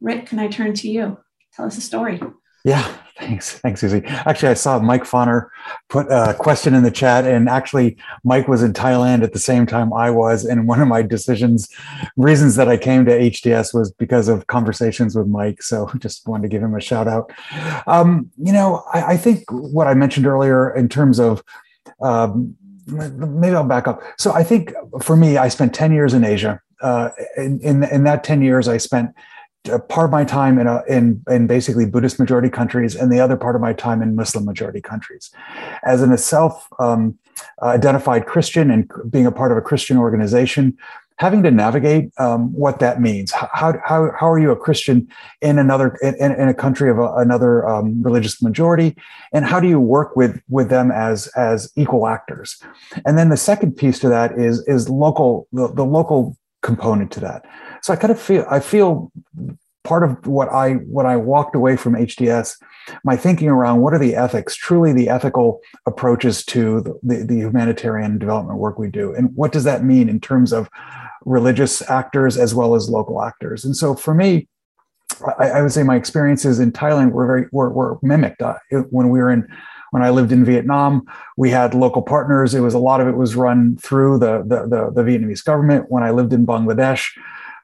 [0.00, 1.18] rick can i turn to you
[1.54, 2.20] tell us a story
[2.64, 4.02] yeah Thanks, thanks, Susie.
[4.04, 5.48] Actually, I saw Mike Fonner
[5.88, 9.64] put a question in the chat, and actually, Mike was in Thailand at the same
[9.64, 10.44] time I was.
[10.44, 11.66] And one of my decisions,
[12.18, 15.62] reasons that I came to HDS was because of conversations with Mike.
[15.62, 17.32] So, just wanted to give him a shout out.
[17.86, 21.42] Um, you know, I, I, think what I mentioned earlier in terms of
[22.02, 22.54] um,
[22.86, 24.02] maybe I'll back up.
[24.18, 26.60] So, I think for me, I spent ten years in Asia.
[26.80, 29.10] Uh, in, in in that ten years, I spent
[29.88, 33.36] part of my time in, a, in, in basically Buddhist majority countries and the other
[33.36, 35.30] part of my time in Muslim majority countries.
[35.84, 37.18] As a self um,
[37.62, 40.76] identified Christian and being a part of a Christian organization,
[41.18, 43.32] having to navigate um, what that means.
[43.32, 45.08] How, how, how are you a Christian
[45.40, 48.96] in another in, in a country of a, another um, religious majority,
[49.32, 52.62] and how do you work with with them as as equal actors?
[53.04, 56.36] And then the second piece to that is is local the, the local
[56.66, 57.46] component to that.
[57.80, 59.12] So I kind of feel I feel
[59.84, 62.56] part of what I when I walked away from HDS,
[63.04, 67.36] my thinking around what are the ethics, truly the ethical approaches to the, the, the
[67.36, 70.68] humanitarian development work we do, and what does that mean in terms of
[71.24, 73.64] religious actors as well as local actors.
[73.64, 74.48] And so for me,
[75.38, 78.56] I, I would say my experiences in Thailand were very were, were mimicked uh,
[78.90, 79.46] when we were in
[79.96, 81.06] when I lived in Vietnam,
[81.38, 82.52] we had local partners.
[82.52, 85.86] It was a lot of it was run through the, the, the, the Vietnamese government.
[85.88, 87.16] When I lived in Bangladesh,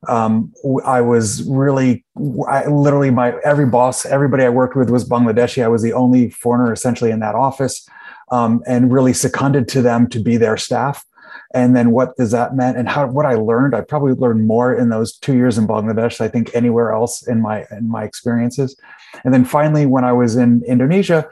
[0.09, 0.51] um,
[0.83, 2.07] I was really,
[2.49, 5.63] I, literally, my every boss, everybody I worked with was Bangladeshi.
[5.63, 7.87] I was the only foreigner essentially in that office,
[8.31, 11.05] um, and really seconded to them to be their staff.
[11.53, 12.77] And then what does that mean?
[12.77, 16.19] And how what I learned, I probably learned more in those two years in Bangladesh.
[16.19, 18.75] I think anywhere else in my in my experiences.
[19.23, 21.29] And then finally, when I was in Indonesia,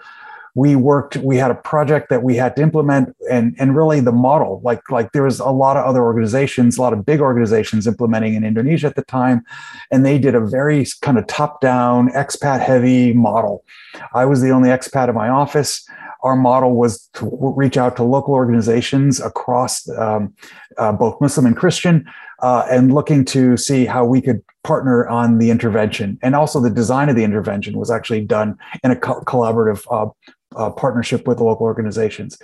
[0.55, 4.13] we worked we had a project that we had to implement and and really the
[4.13, 7.87] model like like there was a lot of other organizations a lot of big organizations
[7.87, 9.43] implementing in indonesia at the time.
[9.91, 13.65] And they did a very kind of top down expat heavy model.
[14.15, 15.87] I was the only expat in my office.
[16.23, 20.35] Our model was to reach out to local organizations across um,
[20.77, 22.05] uh, both muslim and christian
[22.41, 26.19] uh, and looking to see how we could partner on the intervention.
[26.23, 30.11] And also, the design of the intervention was actually done in a co- collaborative uh,
[30.57, 32.39] uh, partnership with local organizations.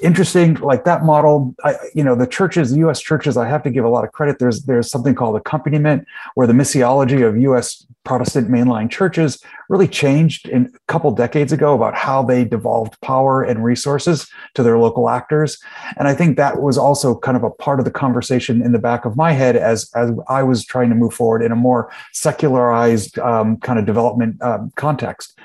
[0.00, 1.56] Interesting, like that model.
[1.64, 3.00] I, you know, the churches, U.S.
[3.00, 3.36] churches.
[3.36, 4.38] I have to give a lot of credit.
[4.38, 7.84] There's there's something called accompaniment, where the missiology of U.S.
[8.04, 13.42] Protestant mainline churches really changed in a couple decades ago about how they devolved power
[13.42, 15.58] and resources to their local actors.
[15.96, 18.78] And I think that was also kind of a part of the conversation in the
[18.78, 21.90] back of my head as as I was trying to move forward in a more
[22.12, 25.38] secularized um, kind of development um, context.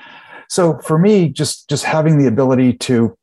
[0.48, 3.16] So for me, just just having the ability to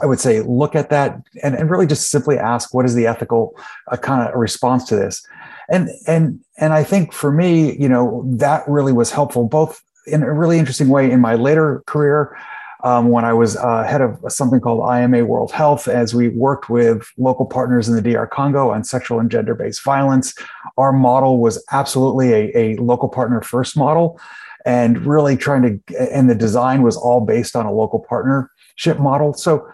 [0.00, 3.06] I would say look at that and, and really just simply ask what is the
[3.06, 3.58] ethical
[3.90, 5.26] uh, kind of response to this?
[5.68, 10.22] And and and i think for me you know that really was helpful both in
[10.22, 12.36] a really interesting way in my later career
[12.84, 16.68] um, when i was uh, head of something called ima world health as we worked
[16.68, 20.34] with local partners in the dr congo on sexual and gender-based violence.
[20.76, 24.20] Our model was absolutely a, a local partner first model
[24.64, 29.32] and really trying to and the design was all based on a local partnership model.
[29.32, 29.68] So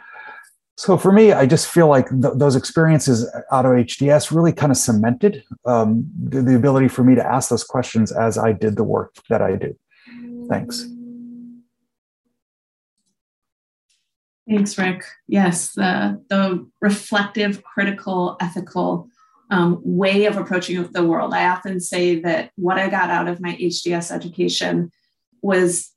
[0.76, 4.72] so for me i just feel like th- those experiences out of hds really kind
[4.72, 8.74] of cemented um, the, the ability for me to ask those questions as i did
[8.74, 9.72] the work that i do.
[10.48, 10.86] Thanks.
[14.48, 15.04] Thanks, Rick.
[15.26, 19.08] Yes, the the reflective, critical, ethical
[19.54, 21.32] um, way of approaching the world.
[21.32, 24.90] I often say that what I got out of my HDS education
[25.42, 25.92] was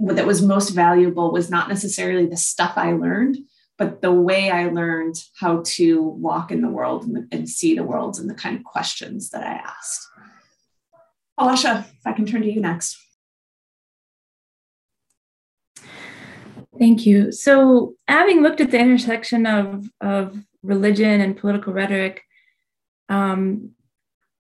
[0.00, 3.38] that was most valuable was not necessarily the stuff I learned,
[3.78, 7.84] but the way I learned how to walk in the world and, and see the
[7.84, 10.08] world and the kind of questions that I asked.
[11.38, 12.98] Palwasha, if I can turn to you next.
[16.76, 17.30] Thank you.
[17.30, 22.25] So, having looked at the intersection of, of religion and political rhetoric,
[23.08, 23.70] um,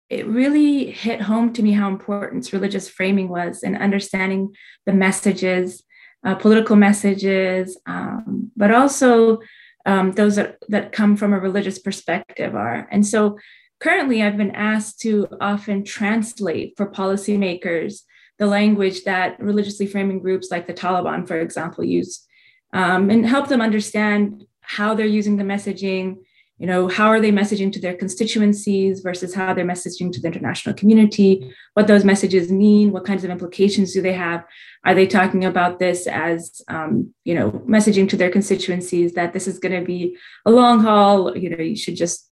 [0.09, 4.55] it really hit home to me how important religious framing was in understanding
[4.85, 5.83] the messages,
[6.25, 9.41] uh, political messages, um, but also
[9.85, 12.89] um, those that, that come from a religious perspective are.
[12.91, 13.39] And so
[13.81, 18.03] currently, I've been asked to often translate for policymakers
[18.39, 22.27] the language that religiously framing groups like the Taliban, for example, use
[22.73, 26.17] um, and help them understand how they're using the messaging
[26.59, 30.29] you know how are they messaging to their constituencies versus how they're messaging to the
[30.29, 31.53] international community?
[31.75, 34.45] What those messages mean what kinds of implications do they have?
[34.85, 39.47] Are they talking about this as um, you know messaging to their constituencies that this
[39.47, 40.16] is going to be
[40.47, 41.37] a long haul?
[41.37, 42.31] You know you should just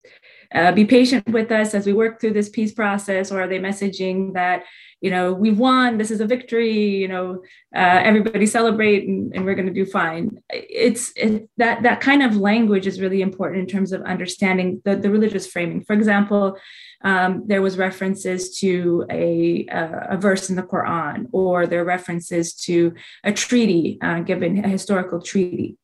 [0.54, 3.60] uh, be patient with us as we work through this peace process or are they
[3.60, 4.64] messaging that
[5.02, 7.42] you know we've won this is a victory you know
[7.76, 10.40] uh, everybody celebrate and, and we're going to do fine.
[10.50, 14.96] It's it, that that kind of language is really important in terms of understanding the,
[14.96, 15.84] the religious framing.
[15.84, 16.58] For example
[17.04, 21.86] um, there was references to a, a, a, verse in the quran or there are
[21.86, 25.78] references to a treaty uh, given a historical treaty.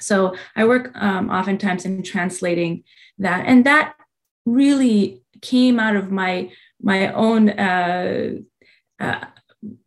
[0.00, 2.84] So i work um, oftentimes in translating
[3.18, 3.94] that and that
[4.44, 6.50] really came out of my
[6.80, 8.34] my own uh,
[9.00, 9.24] uh,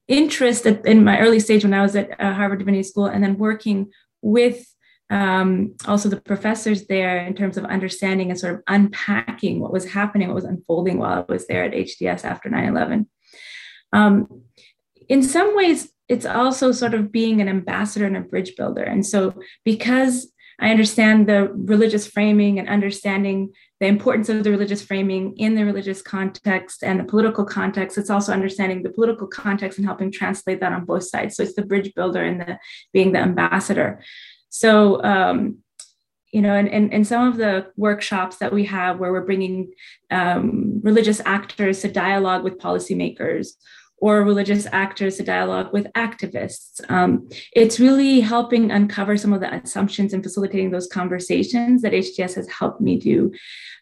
[0.07, 3.37] interest in my early stage when I was at uh, Harvard Divinity School, and then
[3.37, 4.65] working with
[5.09, 9.85] um, also the professors there in terms of understanding and sort of unpacking what was
[9.85, 13.09] happening, what was unfolding while I was there at HDS after 9 11.
[13.93, 14.43] Um,
[15.07, 18.83] in some ways, it's also sort of being an ambassador and a bridge builder.
[18.83, 24.81] And so, because I understand the religious framing and understanding the importance of the religious
[24.81, 27.97] framing in the religious context and the political context.
[27.97, 31.35] It's also understanding the political context and helping translate that on both sides.
[31.35, 32.59] So it's the bridge builder and the
[32.91, 34.01] being the ambassador.
[34.49, 35.59] So um,
[36.33, 39.71] you know, and in, in, some of the workshops that we have where we're bringing
[40.11, 43.53] um, religious actors to dialogue with policymakers
[43.99, 46.79] or religious actors to dialogue with activists.
[46.89, 52.35] Um, it's really helping uncover some of the assumptions and facilitating those conversations that HDS
[52.35, 53.31] has helped me do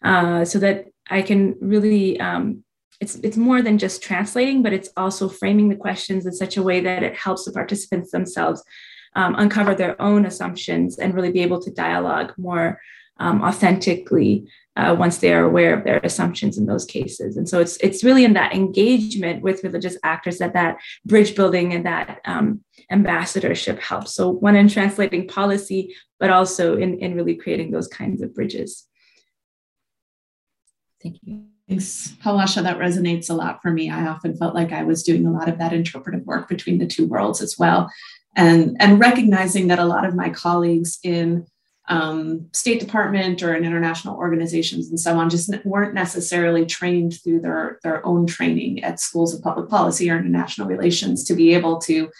[0.04, 2.18] uh, so that I can really.
[2.20, 2.62] Um,
[2.98, 6.62] it's, it's more than just translating, but it's also framing the questions in such a
[6.62, 8.64] way that it helps the participants themselves
[9.14, 12.80] um, uncover their own assumptions and really be able to dialogue more
[13.18, 17.38] um, authentically uh, once they are aware of their assumptions in those cases.
[17.38, 21.72] And so it's it's really in that engagement with religious actors that that bridge building
[21.72, 24.14] and that um, ambassadorship helps.
[24.14, 28.86] So one in translating policy, but also in, in really creating those kinds of bridges.
[31.02, 31.44] Thank you.
[31.68, 32.62] Thanks, Palwasha.
[32.62, 33.90] That resonates a lot for me.
[33.90, 36.86] I often felt like I was doing a lot of that interpretive work between the
[36.86, 37.90] two worlds as well.
[38.36, 41.46] And, and recognizing that a lot of my colleagues in
[41.88, 47.40] um, State Department or in international organizations and so on just weren't necessarily trained through
[47.40, 51.78] their, their own training at schools of public policy or international relations to be able
[51.78, 52.10] to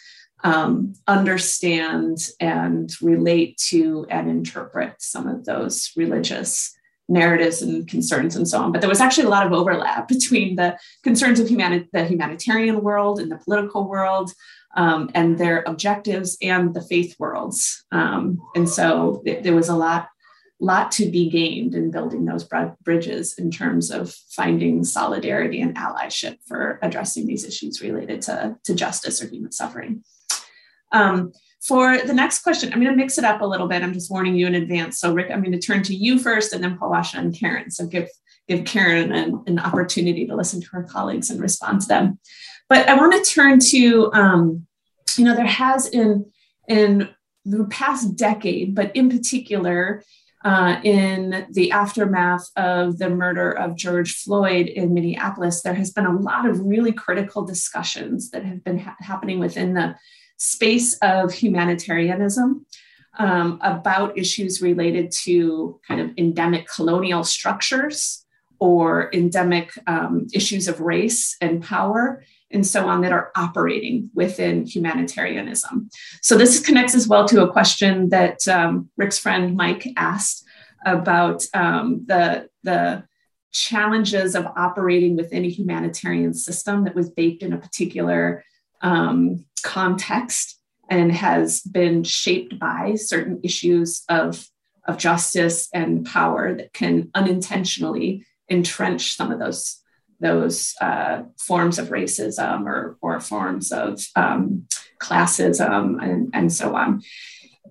[0.45, 6.76] um, understand and relate to and interpret some of those religious
[7.09, 8.73] narratives and concerns and so on.
[8.73, 12.83] But there was actually a lot of overlap between the concerns of humani- the humanitarian
[12.83, 14.33] world and the political world,
[14.77, 17.85] um, and their objectives and the faith worlds.
[17.93, 20.09] Um, and so th- there was a lot,
[20.61, 22.47] lot to be gained in building those
[22.83, 28.75] bridges in terms of finding solidarity and allyship for addressing these issues related to, to
[28.75, 30.05] justice or human suffering.
[30.93, 31.33] Um,
[31.67, 33.83] for the next question, I'm going to mix it up a little bit.
[33.83, 34.99] I'm just warning you in advance.
[34.99, 37.71] So, Rick, I'm going to turn to you first and then Palwasha and Karen.
[37.71, 38.09] So, give,
[38.49, 42.19] give Karen an, an opportunity to listen to her colleagues and respond to them.
[42.69, 44.67] But I want to turn to, um,
[45.17, 46.27] you know, there has in
[46.69, 47.09] in
[47.45, 50.03] the past decade, but in particular,
[50.45, 56.07] uh, in the aftermath of the murder of George Floyd in Minneapolis, there has been
[56.07, 59.97] a lot of really critical discussions that have been ha- happening within the
[60.37, 62.67] space of humanitarianism
[63.19, 68.25] um, about issues related to kind of endemic colonial structures
[68.59, 74.65] or endemic um, issues of race and power and so on that are operating within
[74.65, 75.91] humanitarianism.
[76.23, 80.45] So this connects as well to a question that um, Rick's friend Mike asked
[80.85, 83.05] about um, the, the
[83.53, 88.45] challenges of operating within a humanitarian system that was baked in a particular
[88.83, 94.47] um, context and has been shaped by certain issues of,
[94.87, 99.83] of justice and power that can unintentionally entrench some of those
[100.19, 104.67] those uh, forms of racism or, or forms of um,
[104.99, 107.03] classism and, and so on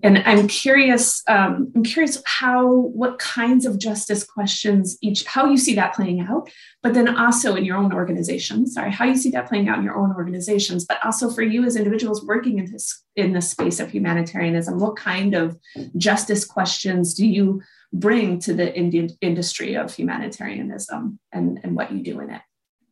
[0.02, 1.22] and I'm curious.
[1.28, 6.20] Um, I'm curious how, what kinds of justice questions each, how you see that playing
[6.20, 6.50] out,
[6.82, 8.66] but then also in your own organization.
[8.66, 11.64] Sorry, how you see that playing out in your own organizations, but also for you
[11.64, 14.78] as individuals working in this in this space of humanitarianism.
[14.78, 15.56] What kind of
[15.96, 22.02] justice questions do you bring to the Indian industry of humanitarianism and, and what you
[22.02, 22.42] do in it?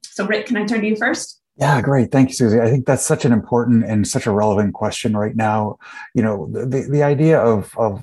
[0.05, 1.40] So, Rick, can I turn to you first?
[1.57, 2.11] Yeah, great.
[2.11, 2.61] Thank you, Susie.
[2.61, 5.78] I think that's such an important and such a relevant question right now.
[6.12, 8.02] You know, the, the idea of, of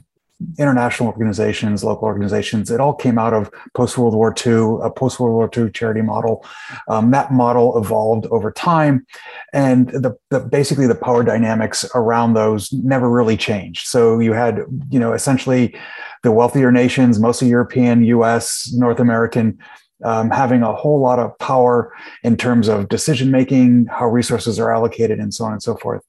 [0.57, 5.19] international organizations, local organizations, it all came out of post World War II, a post
[5.19, 6.45] World War II charity model.
[6.87, 9.05] Um, that model evolved over time,
[9.53, 13.85] and the, the, basically the power dynamics around those never really changed.
[13.87, 15.75] So you had, you know, essentially
[16.23, 19.57] the wealthier nations, mostly European, U.S., North American,
[20.03, 21.93] um, having a whole lot of power
[22.23, 26.03] in terms of decision making, how resources are allocated, and so on and so forth.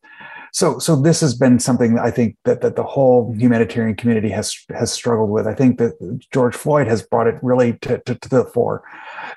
[0.55, 4.29] So, so this has been something that I think that, that the whole humanitarian community
[4.29, 5.47] has has struggled with.
[5.47, 8.83] I think that George Floyd has brought it really to, to, to the fore.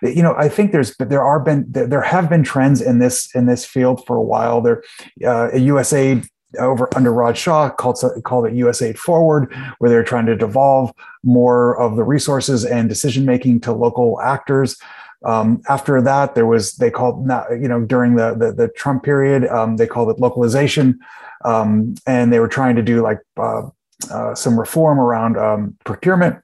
[0.01, 3.45] You know, I think there's there are been there have been trends in this in
[3.45, 4.59] this field for a while.
[4.61, 4.83] There,
[5.23, 6.27] uh, USAID
[6.57, 10.91] over under Raj Shah called called it USAID Forward, where they're trying to devolve
[11.23, 14.77] more of the resources and decision making to local actors.
[15.25, 19.47] Um, after that, there was they called you know during the the, the Trump period
[19.47, 20.99] um, they called it localization,
[21.43, 23.63] um, and they were trying to do like uh,
[24.11, 26.37] uh, some reform around um, procurement.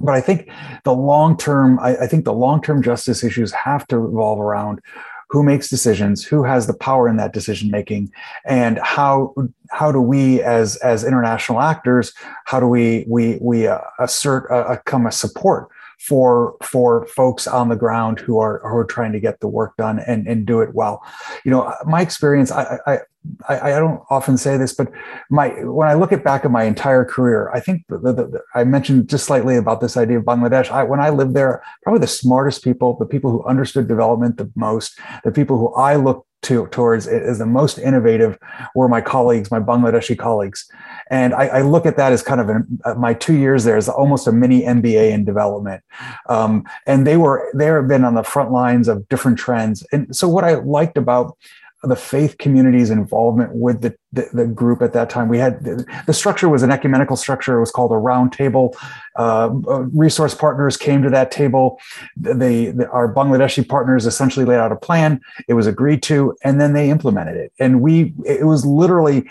[0.00, 0.50] But I think
[0.84, 4.80] the long term, I, I think the long term justice issues have to revolve around
[5.30, 8.12] who makes decisions, who has the power in that decision making,
[8.44, 9.34] and how
[9.70, 12.12] how do we as as international actors,
[12.46, 15.68] how do we we we uh, assert a, a come a support
[16.00, 19.76] for for folks on the ground who are who are trying to get the work
[19.76, 21.02] done and and do it well.
[21.44, 22.98] You know, my experience, I, I
[23.50, 24.90] I, I, don't often say this, but
[25.28, 28.40] my when I look at back at my entire career, I think the, the, the,
[28.54, 30.70] I mentioned just slightly about this idea of Bangladesh.
[30.70, 34.50] I, when I lived there, probably the smartest people, the people who understood development the
[34.56, 38.38] most, the people who I looked to towards as the most innovative
[38.74, 40.70] were my colleagues, my Bangladeshi colleagues,
[41.10, 43.76] and I, I look at that as kind of an, uh, my two years there
[43.76, 45.82] is almost a mini MBA in development,
[46.28, 49.86] um, and they were they have been on the front lines of different trends.
[49.92, 51.36] And so what I liked about
[51.82, 55.28] the faith community's involvement with the, the, the, group at that time.
[55.28, 57.56] We had the, the, structure was an ecumenical structure.
[57.56, 58.76] It was called a round table.
[59.16, 61.78] Uh, uh resource partners came to that table.
[62.16, 65.20] They, the, our Bangladeshi partners essentially laid out a plan.
[65.48, 67.52] It was agreed to, and then they implemented it.
[67.58, 69.28] And we, it was literally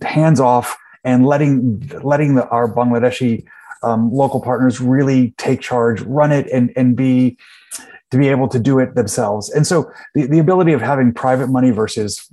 [0.00, 3.44] hands off and letting letting the, our Bangladeshi
[3.82, 7.36] um, local partners really take charge, run it, and and be
[8.12, 9.48] to be able to do it themselves.
[9.48, 12.28] And so the, the ability of having private money versus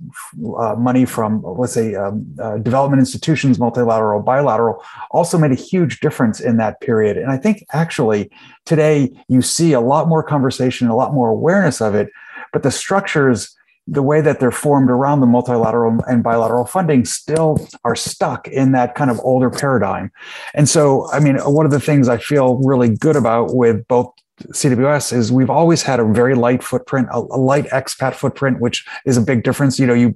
[0.58, 6.02] uh, money from, let's say, um, uh, development institutions, multilateral, bilateral, also made a huge
[6.02, 7.16] difference in that period.
[7.16, 8.30] And I think actually
[8.66, 12.10] today you see a lot more conversation, a lot more awareness of it,
[12.52, 13.56] but the structures
[13.88, 18.72] the way that they're formed around the multilateral and bilateral funding still are stuck in
[18.74, 20.12] that kind of older paradigm.
[20.54, 24.14] And so, I mean, one of the things I feel really good about with both
[24.48, 28.86] CWS is we've always had a very light footprint, a, a, light expat footprint, which
[29.06, 29.80] is a big difference.
[29.80, 30.16] You know, you,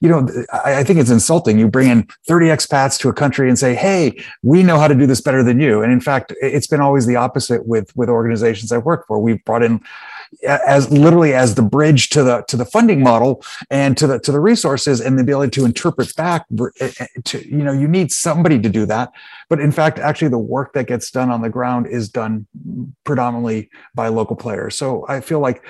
[0.00, 1.58] you know, I, I, think it's insulting.
[1.58, 4.94] You bring in 30 expats to a country and say, "Hey, we know how to
[4.94, 8.08] do this better than you." And in fact, it's been always the opposite with with
[8.08, 9.18] organizations I've worked for.
[9.18, 9.80] We've brought in
[10.46, 14.32] as literally as the bridge to the to the funding model and to the to
[14.32, 16.46] the resources and the ability to interpret back
[16.80, 19.10] eh, eh, to you know you need somebody to do that
[19.48, 22.46] but in fact actually the work that gets done on the ground is done
[23.04, 25.64] predominantly by local players so i feel like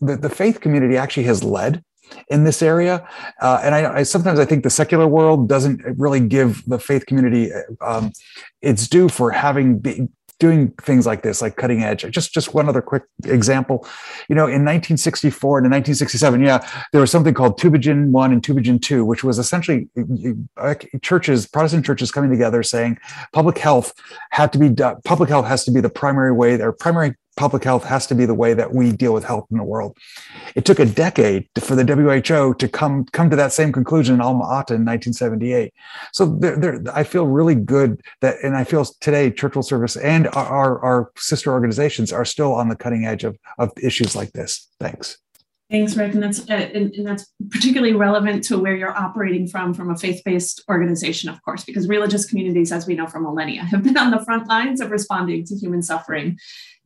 [0.00, 1.84] the, the faith community actually has led
[2.28, 3.08] in this area.
[3.40, 7.06] Uh, and I, I, sometimes I think the secular world doesn't really give the faith
[7.06, 8.12] community um,
[8.60, 10.08] its due for having be,
[10.42, 12.02] doing things like this, like cutting edge.
[12.10, 13.86] Just just one other quick example.
[14.28, 18.82] You know, in 1964 and 1967, yeah, there was something called Tübingen One and Tübingen
[18.82, 19.88] Two, which was essentially
[20.56, 22.98] uh, churches, Protestant churches coming together saying
[23.32, 23.94] public health
[24.32, 24.96] had to be done.
[25.04, 28.26] Public health has to be the primary way, their primary public health has to be
[28.26, 29.96] the way that we deal with health in the world.
[30.54, 34.20] It took a decade for the WHO to come come to that same conclusion in
[34.20, 35.72] Alma Ata in 1978.
[36.12, 39.96] So there, there, I feel really good that, and I feel today Church World Service
[39.96, 44.14] and our, our, our sister organizations are still on the cutting edge of, of issues
[44.14, 44.68] like this.
[44.78, 45.18] Thanks.
[45.72, 46.12] Thanks, Rick.
[46.12, 49.96] And that's uh, and, and, that's particularly relevant to where you're operating from, from a
[49.96, 54.10] faith-based organization, of course, because religious communities, as we know from millennia, have been on
[54.10, 56.38] the front lines of responding to human suffering.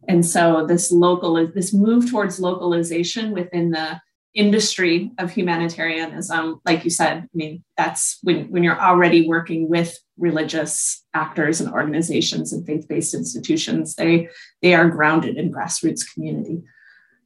[0.07, 4.01] And so this local, this move towards localization within the
[4.35, 9.99] industry of humanitarianism, like you said, I mean, that's when, when you're already working with
[10.17, 14.29] religious actors and organizations and faith-based institutions, they,
[14.63, 16.63] they are grounded in grassroots community.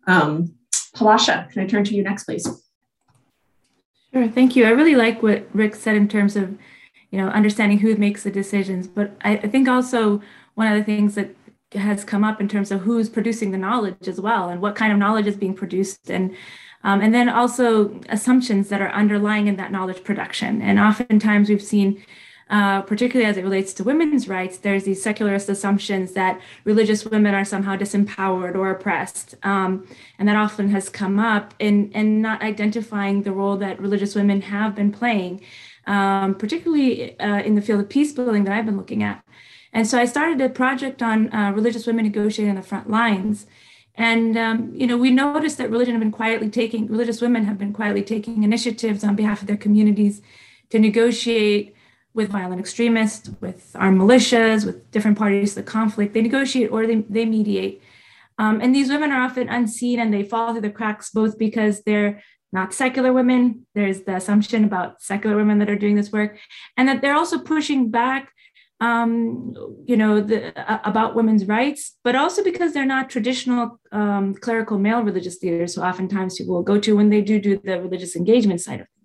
[0.07, 0.55] Um,
[0.97, 2.47] Palwasha, can I turn to you next, please?
[4.13, 4.67] Sure, thank you.
[4.67, 6.59] I really like what Rick said in terms of,
[7.11, 8.89] you know, understanding who makes the decisions.
[8.89, 10.21] But I, I think also
[10.55, 11.35] one of the things that
[11.75, 14.93] has come up in terms of who's producing the knowledge as well, and what kind
[14.93, 16.35] of knowledge is being produced, and
[16.83, 20.63] um, and then also assumptions that are underlying in that knowledge production.
[20.63, 22.03] And oftentimes we've seen
[22.51, 27.33] uh, particularly as it relates to women's rights, there's these secularist assumptions that religious women
[27.33, 29.37] are somehow disempowered or oppressed.
[29.45, 29.87] Um,
[30.19, 34.43] and that often has come up in, in not identifying the role that religious women
[34.43, 35.43] have been playing,
[35.87, 39.25] um, particularly uh, in the field of peace building that I've been looking at.
[39.73, 43.47] And so I started a project on uh, religious women negotiating on the front lines.
[43.95, 47.59] And um, you know, we noticed that religion have been quietly taking religious women have
[47.59, 50.21] been quietly taking initiatives on behalf of their communities
[50.71, 51.77] to negotiate
[52.15, 56.13] with violent extremists, with armed militias, with different parties to the conflict.
[56.13, 57.83] They negotiate or they, they mediate.
[58.39, 61.83] Um, and these women are often unseen and they fall through the cracks both because
[61.83, 63.67] they're not secular women.
[63.75, 66.39] There's the assumption about secular women that are doing this work,
[66.77, 68.33] and that they're also pushing back,
[68.81, 69.55] um,
[69.87, 74.79] you know, the, uh, about women's rights, but also because they're not traditional um, clerical
[74.79, 78.17] male religious leaders who oftentimes people will go to when they do do the religious
[78.17, 79.00] engagement side of things.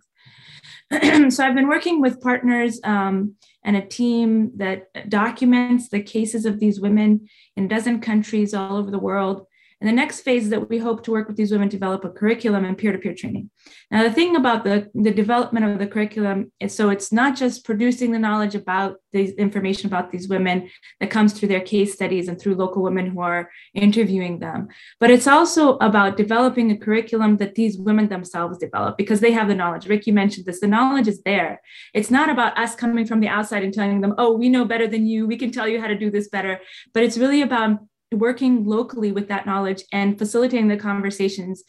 [1.30, 6.60] so I've been working with partners um, and a team that documents the cases of
[6.60, 9.48] these women in a dozen countries all over the world
[9.86, 12.10] and the next phase is that we hope to work with these women develop a
[12.10, 13.52] curriculum and peer-to-peer training.
[13.92, 17.64] Now, the thing about the, the development of the curriculum is so it's not just
[17.64, 22.28] producing the knowledge about the information about these women that comes through their case studies
[22.28, 24.70] and through local women who are interviewing them,
[25.00, 29.48] but it's also about developing a curriculum that these women themselves develop because they have
[29.48, 29.86] the knowledge.
[29.86, 31.62] Rick, you mentioned this, the knowledge is there.
[31.94, 34.88] It's not about us coming from the outside and telling them, oh, we know better
[34.88, 36.60] than you, we can tell you how to do this better,
[36.92, 37.78] but it's really about
[38.20, 41.64] working locally with that knowledge and facilitating the conversations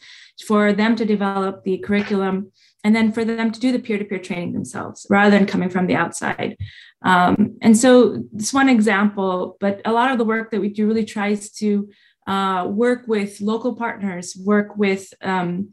[0.45, 2.51] for them to develop the curriculum
[2.83, 5.95] and then for them to do the peer-to-peer training themselves rather than coming from the
[5.95, 6.55] outside.
[7.01, 10.87] Um, and so it's one example but a lot of the work that we do
[10.87, 11.89] really tries to
[12.27, 15.69] uh, work with local partners, work with um,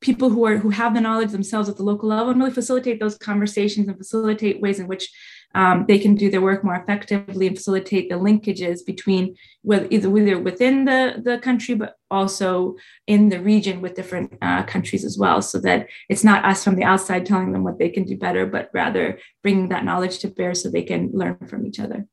[0.00, 3.00] people who are who have the knowledge themselves at the local level, and really facilitate
[3.00, 5.10] those conversations and facilitate ways in which
[5.56, 9.34] um, they can do their work more effectively and facilitate the linkages between
[9.64, 12.76] with either, either within the, the country, but also
[13.06, 16.76] in the region with different uh, countries as well, so that it's not us from
[16.76, 20.28] the outside telling them what they can do better, but rather bringing that knowledge to
[20.28, 22.06] bear so they can learn from each other.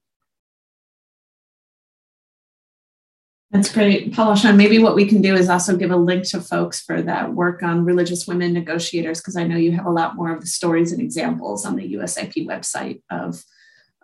[3.53, 4.11] That's great.
[4.11, 7.33] Palwasha, maybe what we can do is also give a link to folks for that
[7.35, 10.47] work on religious women negotiators, because I know you have a lot more of the
[10.47, 13.43] stories and examples on the USIP website of,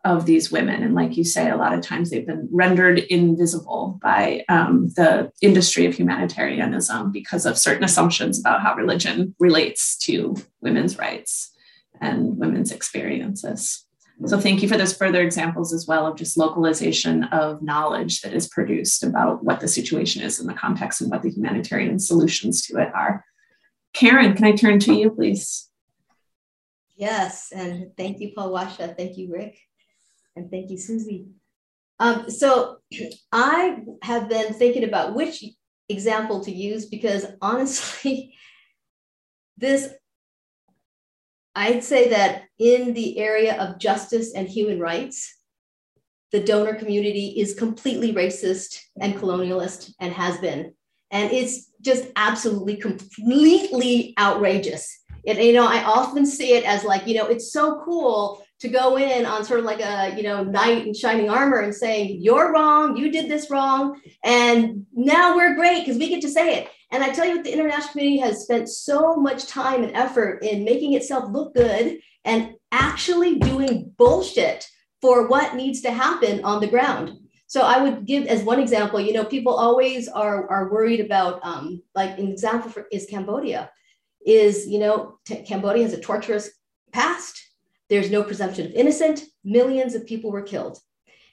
[0.05, 0.83] of these women.
[0.83, 5.31] And like you say, a lot of times they've been rendered invisible by um, the
[5.41, 11.51] industry of humanitarianism because of certain assumptions about how religion relates to women's rights
[11.99, 13.83] and women's experiences.
[14.25, 18.33] So thank you for those further examples as well of just localization of knowledge that
[18.33, 22.61] is produced about what the situation is in the context and what the humanitarian solutions
[22.63, 23.23] to it are.
[23.93, 25.69] Karen, can I turn to you, please?
[26.97, 28.95] Yes, and thank you, Palwasha.
[28.97, 29.57] Thank you, Rick.
[30.35, 31.29] And thank you, Susie.
[31.97, 32.79] Um, so
[33.31, 35.45] I have been thinking about which
[35.87, 38.33] example to use because honestly,
[39.57, 39.89] this
[41.55, 45.35] I'd say that in the area of justice and human rights,
[46.31, 50.73] the donor community is completely racist and colonialist and has been.
[51.11, 54.95] And it's just absolutely, completely outrageous.
[55.25, 58.67] And, you know, I often see it as like, you know, it's so cool to
[58.67, 62.21] go in on sort of like a, you know, knight in shining armor and saying,
[62.21, 63.99] you're wrong, you did this wrong.
[64.23, 66.69] And now we're great because we get to say it.
[66.91, 70.43] And I tell you what, the international community has spent so much time and effort
[70.43, 74.67] in making itself look good and actually doing bullshit
[75.01, 77.11] for what needs to happen on the ground.
[77.47, 81.39] So I would give as one example, you know, people always are, are worried about,
[81.43, 83.71] um, like an example for, is Cambodia,
[84.25, 86.49] is, you know, t- Cambodia has a torturous
[86.91, 87.41] past.
[87.89, 89.23] There's no presumption of innocent.
[89.43, 90.79] Millions of people were killed.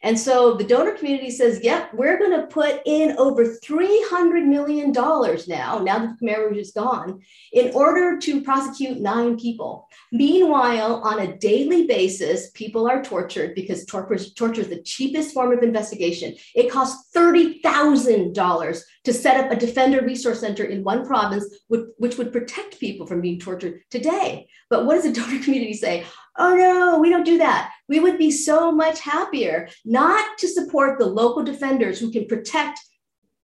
[0.03, 4.92] And so the donor community says, yep, we're going to put in over $300 million
[4.92, 7.20] now, now that the Khmer Rouge is gone,
[7.53, 9.88] in order to prosecute nine people.
[10.12, 15.53] Meanwhile, on a daily basis, people are tortured because torture, torture is the cheapest form
[15.53, 16.34] of investigation.
[16.55, 22.18] It costs $30,000 to set up a defender resource center in one province, which, which
[22.18, 24.49] would protect people from being tortured today.
[24.68, 26.05] But what does the donor community say?
[26.39, 27.72] Oh no, we don't do that.
[27.89, 32.78] We would be so much happier not to support the local defenders who can protect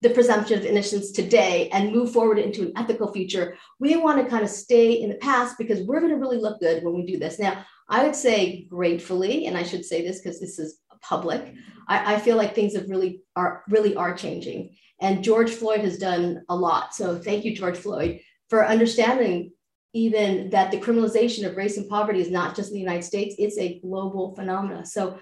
[0.03, 3.57] the presumption of innocence today and move forward into an ethical future.
[3.79, 6.59] We want to kind of stay in the past because we're going to really look
[6.59, 7.39] good when we do this.
[7.39, 11.55] Now, I would say gratefully, and I should say this because this is public,
[11.89, 14.77] I, I feel like things have really are really are changing.
[15.01, 16.95] And George Floyd has done a lot.
[16.95, 19.53] So thank you, George Floyd, for understanding
[19.93, 23.35] even that the criminalization of race and poverty is not just in the United States,
[23.39, 24.87] it's a global phenomenon.
[24.87, 25.19] So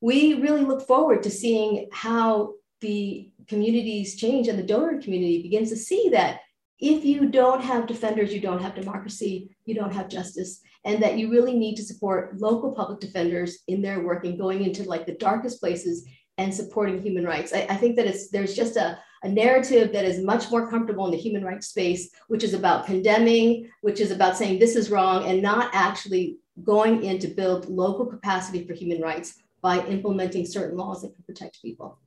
[0.00, 5.70] we really look forward to seeing how the communities change and the donor community begins
[5.70, 6.40] to see that
[6.78, 11.16] if you don't have defenders, you don't have democracy, you don't have justice, and that
[11.16, 15.06] you really need to support local public defenders in their work and going into like
[15.06, 16.04] the darkest places
[16.38, 17.52] and supporting human rights.
[17.52, 21.04] I, I think that it's there's just a, a narrative that is much more comfortable
[21.06, 24.90] in the human rights space, which is about condemning, which is about saying this is
[24.90, 30.44] wrong, and not actually going in to build local capacity for human rights by implementing
[30.44, 31.98] certain laws that can protect people.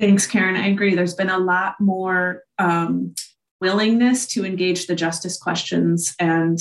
[0.00, 0.56] Thanks, Karen.
[0.56, 0.94] I agree.
[0.94, 3.14] There's been a lot more um,
[3.60, 6.58] willingness to engage the justice questions and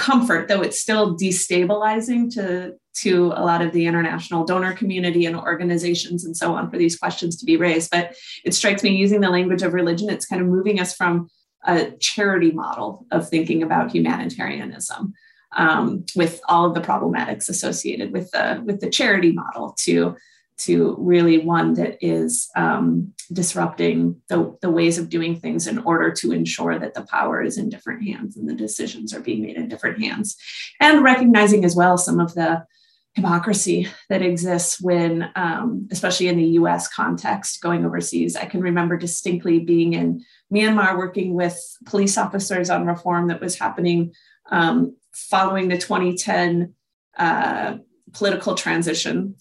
[0.00, 5.36] comfort, though it's still destabilizing to to a lot of the international donor community and
[5.36, 7.90] organizations and so on for these questions to be raised.
[7.90, 11.28] But it strikes me using the language of religion, it's kind of moving us from
[11.66, 15.12] a charity model of thinking about humanitarianism
[15.56, 20.16] um, with all of the problematics associated with the with the charity model to
[20.58, 26.10] to really one that is um, disrupting the, the ways of doing things in order
[26.10, 29.56] to ensure that the power is in different hands and the decisions are being made
[29.56, 30.36] in different hands
[30.80, 32.64] and recognizing as well some of the
[33.14, 38.36] hypocrisy that exists when, um, especially in the US context, going overseas.
[38.36, 43.58] I can remember distinctly being in Myanmar working with police officers on reform that was
[43.58, 44.12] happening
[44.50, 46.74] um, following the 2010
[47.18, 47.78] uh,
[48.12, 49.36] political transition.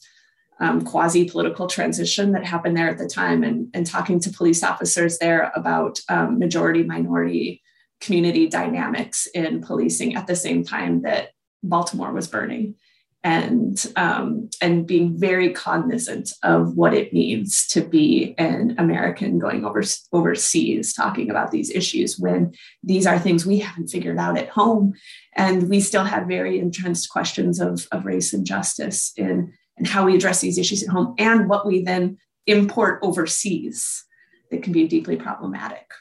[0.61, 4.61] Um, quasi political transition that happened there at the time, and, and talking to police
[4.61, 7.61] officers there about um, majority minority
[8.01, 11.29] community dynamics in policing at the same time that
[11.63, 12.75] Baltimore was burning.
[13.21, 19.65] And um, and being very cognizant of what it means to be an American going
[19.65, 19.83] over,
[20.13, 24.93] overseas talking about these issues when these are things we haven't figured out at home.
[25.35, 30.05] And we still have very entrenched questions of, of race and justice in and how
[30.05, 34.05] we address these issues at home and what we then import overseas
[34.51, 35.91] that can be deeply problematic.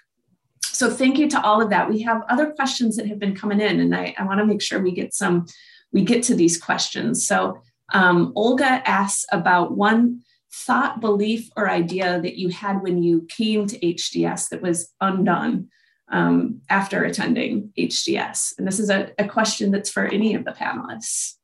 [0.64, 1.88] So thank you to all of that.
[1.88, 4.62] We have other questions that have been coming in and I, I want to make
[4.62, 5.46] sure we get some
[5.92, 7.26] we get to these questions.
[7.26, 7.62] So
[7.94, 10.22] um, Olga asks about one
[10.52, 15.68] thought, belief, or idea that you had when you came to HDS that was undone
[16.10, 18.54] um, after attending HDS.
[18.58, 21.34] And this is a, a, question that's for any of the panelists.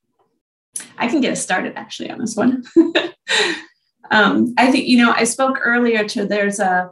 [0.99, 2.65] I can get us started actually on this one.
[4.11, 6.91] um, I think, you know, I spoke earlier to there's a,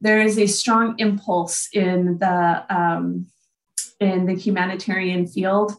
[0.00, 3.26] there is a strong impulse in the, um,
[4.00, 5.76] in the humanitarian field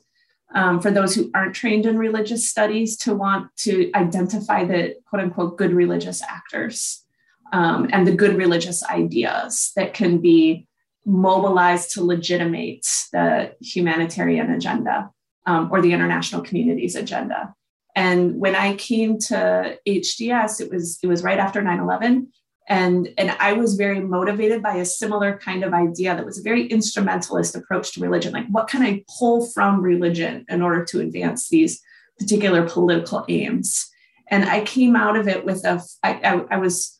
[0.53, 5.21] um, for those who aren't trained in religious studies to want to identify the quote
[5.21, 7.03] unquote good religious actors
[7.51, 10.67] um, and the good religious ideas that can be
[11.05, 15.11] mobilized to legitimate the humanitarian agenda
[15.45, 17.53] um, or the international community's agenda.
[17.95, 22.27] And when I came to HDS, it was it was right after 9/11,
[22.67, 26.43] and and i was very motivated by a similar kind of idea that was a
[26.43, 28.33] very instrumentalist approach to religion.
[28.33, 31.81] Like what can i pull from religion in order to advance these
[32.19, 33.89] particular political aims?
[34.29, 36.97] And i came out of it with a i, I, I was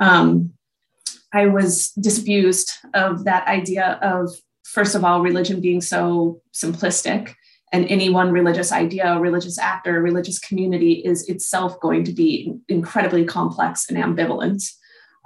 [0.00, 0.52] um,
[1.32, 4.30] i was disabused of that idea of
[4.64, 7.34] first of all religion being so simplistic
[7.72, 13.24] and any one religious idea, religious actor, religious community is itself going to be incredibly
[13.24, 14.62] complex and ambivalent.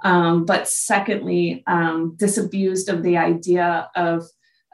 [0.03, 4.23] Um, but secondly, um, disabused of the idea of,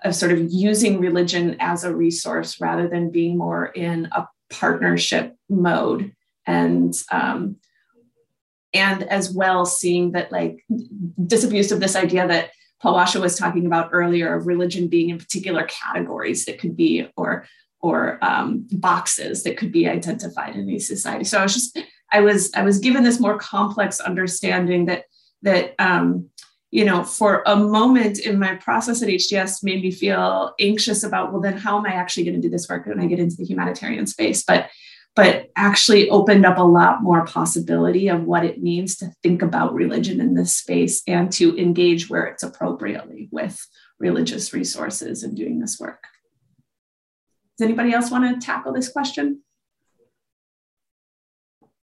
[0.04, 5.36] of sort of using religion as a resource rather than being more in a partnership
[5.50, 6.14] mode
[6.46, 7.56] and um,
[8.74, 10.64] and as well seeing that like
[11.26, 12.52] disabused of this idea that
[12.84, 17.46] Palwasha was talking about earlier of religion being in particular categories that could be or
[17.84, 21.30] or um, boxes that could be identified in these societies.
[21.30, 21.80] So I was just
[22.12, 25.04] I was I was given this more complex understanding that
[25.42, 26.30] that um,
[26.72, 31.32] you know for a moment in my process at HDS made me feel anxious about
[31.32, 33.36] well then how am I actually going to do this work when I get into
[33.36, 34.70] the humanitarian space, but
[35.16, 39.74] but actually opened up a lot more possibility of what it means to think about
[39.74, 43.68] religion in this space and to engage where it's appropriately with
[44.00, 46.04] religious resources and doing this work.
[47.58, 49.42] Does anybody else want to tackle this question?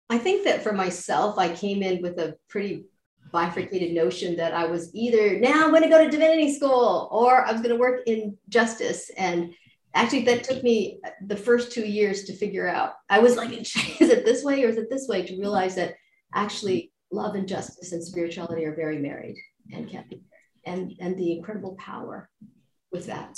[0.09, 2.85] I think that for myself, I came in with a pretty
[3.31, 7.45] bifurcated notion that I was either now I'm going to go to divinity school or
[7.45, 9.11] I was going to work in justice.
[9.17, 9.53] And
[9.95, 14.01] actually that took me the first two years to figure out i was like is
[14.01, 15.95] it this way or is it this way to realize that
[16.33, 19.35] actually love and justice and spirituality are very married
[19.73, 20.21] and can be
[20.65, 22.29] and and the incredible power
[22.91, 23.35] with that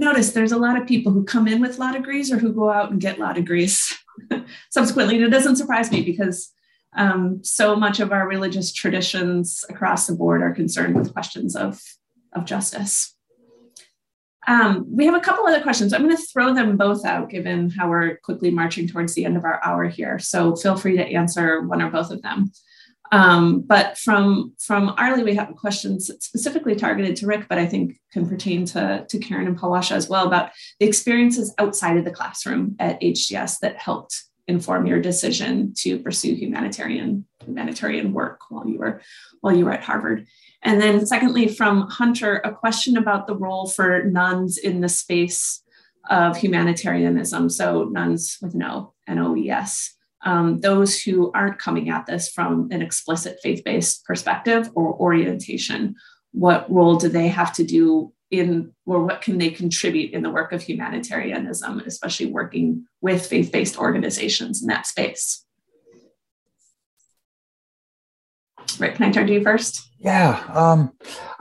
[0.00, 2.70] noticed there's a lot of people who come in with law degrees or who go
[2.70, 3.94] out and get law degrees
[4.70, 6.52] subsequently and it doesn't surprise me because
[6.96, 11.80] um, so much of our religious traditions across the board are concerned with questions of
[12.32, 13.14] of justice
[14.46, 15.92] um, we have a couple other questions.
[15.92, 19.36] I'm going to throw them both out given how we're quickly marching towards the end
[19.36, 20.18] of our hour here.
[20.18, 22.50] So feel free to answer one or both of them.
[23.12, 27.98] Um, but from, from Arlie, we have questions specifically targeted to Rick, but I think
[28.12, 32.12] can pertain to, to Karen and Palwasha as well about the experiences outside of the
[32.12, 38.78] classroom at HDS that helped inform your decision to pursue humanitarian humanitarian work while you
[38.78, 39.00] were
[39.40, 40.26] while you were at Harvard.
[40.62, 45.62] And then, secondly, from Hunter, a question about the role for nones in the space
[46.10, 47.48] of humanitarianism.
[47.48, 49.96] So, nones with no, N O E S.
[50.22, 55.94] Um, those who aren't coming at this from an explicit faith based perspective or orientation,
[56.32, 60.30] what role do they have to do in, or what can they contribute in the
[60.30, 65.44] work of humanitarianism, especially working with faith based organizations in that space?
[68.78, 69.88] Right, can I turn to you first?
[69.98, 70.92] Yeah, um,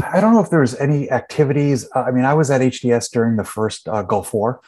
[0.03, 1.87] I don't know if there was any activities.
[1.95, 4.59] Uh, I mean, I was at HDS during the first uh, Gulf War,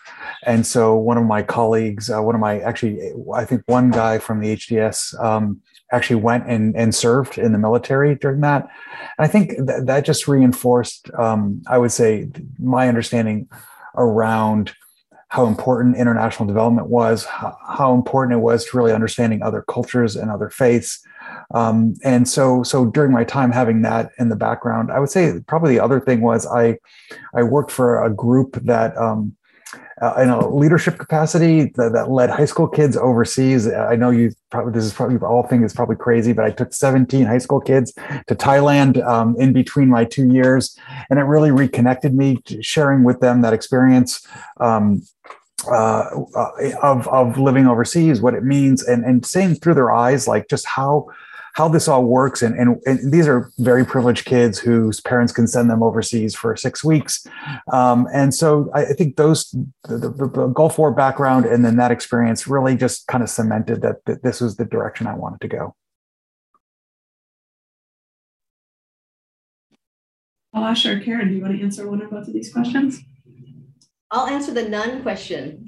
[0.43, 4.17] and so one of my colleagues, uh, one of my actually, I think one guy
[4.17, 8.63] from the HDS um, actually went and, and served in the military during that.
[9.17, 12.29] And I think th- that just reinforced, um, I would say,
[12.59, 13.49] my understanding
[13.95, 14.73] around
[15.31, 20.17] how important international development was, how, how important it was to really understanding other cultures
[20.17, 21.01] and other faiths.
[21.55, 25.39] Um, and so, so during my time having that in the background, I would say
[25.47, 26.79] probably the other thing was I,
[27.33, 29.33] I worked for a group that, um,
[30.01, 33.67] uh, in a leadership capacity that, that, led high school kids overseas.
[33.67, 36.73] I know you probably this is probably all thing is probably crazy, but I took
[36.73, 37.93] 17 high school kids
[38.27, 40.77] to Thailand um, in between my two years,
[41.09, 44.25] and it really reconnected me, sharing with them that experience.
[44.59, 45.03] Um,
[45.71, 46.49] uh, uh,
[46.81, 50.65] of of living overseas, what it means, and and seeing through their eyes, like just
[50.65, 51.05] how
[51.53, 52.41] how this all works.
[52.41, 56.55] And, and, and, these are very privileged kids whose parents can send them overseas for
[56.55, 57.25] six weeks.
[57.71, 59.49] Um, and so I, I think those,
[59.83, 63.81] the, the, the, Gulf War background and then that experience really just kind of cemented
[63.81, 65.75] that, that this was the direction I wanted to go.
[70.53, 72.99] I'll ask her, Karen, do you want to answer one or both of these questions?
[74.11, 75.67] I'll answer the nun question.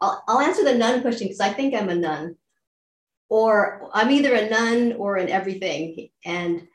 [0.00, 2.36] I'll, I'll answer the nun question because I think I'm a nun
[3.28, 6.08] or I'm either a nun or an everything.
[6.24, 6.66] And,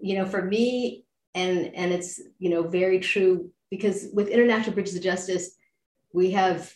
[0.00, 1.04] you know, for me,
[1.34, 5.56] and and it's you know very true because with International Bridges of Justice,
[6.12, 6.72] we have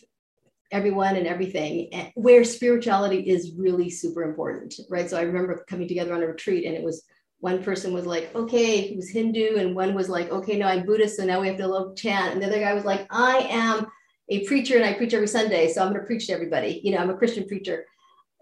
[0.73, 5.09] everyone and everything and where spirituality is really super important, right?
[5.09, 7.05] So I remember coming together on a retreat and it was
[7.39, 10.87] one person was like, okay, he was Hindu, and one was like, okay, no, I'm
[10.87, 12.33] Buddhist, so now we have to love chant.
[12.33, 13.87] And the other guy was like, I am
[14.31, 16.81] a preacher and I preach every Sunday, so I'm going to preach to everybody.
[16.83, 17.85] You know, I'm a Christian preacher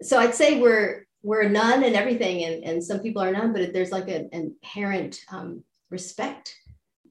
[0.05, 3.51] so I'd say we're we're a nun and everything, and, and some people are none,
[3.51, 6.55] but there's like an inherent um, respect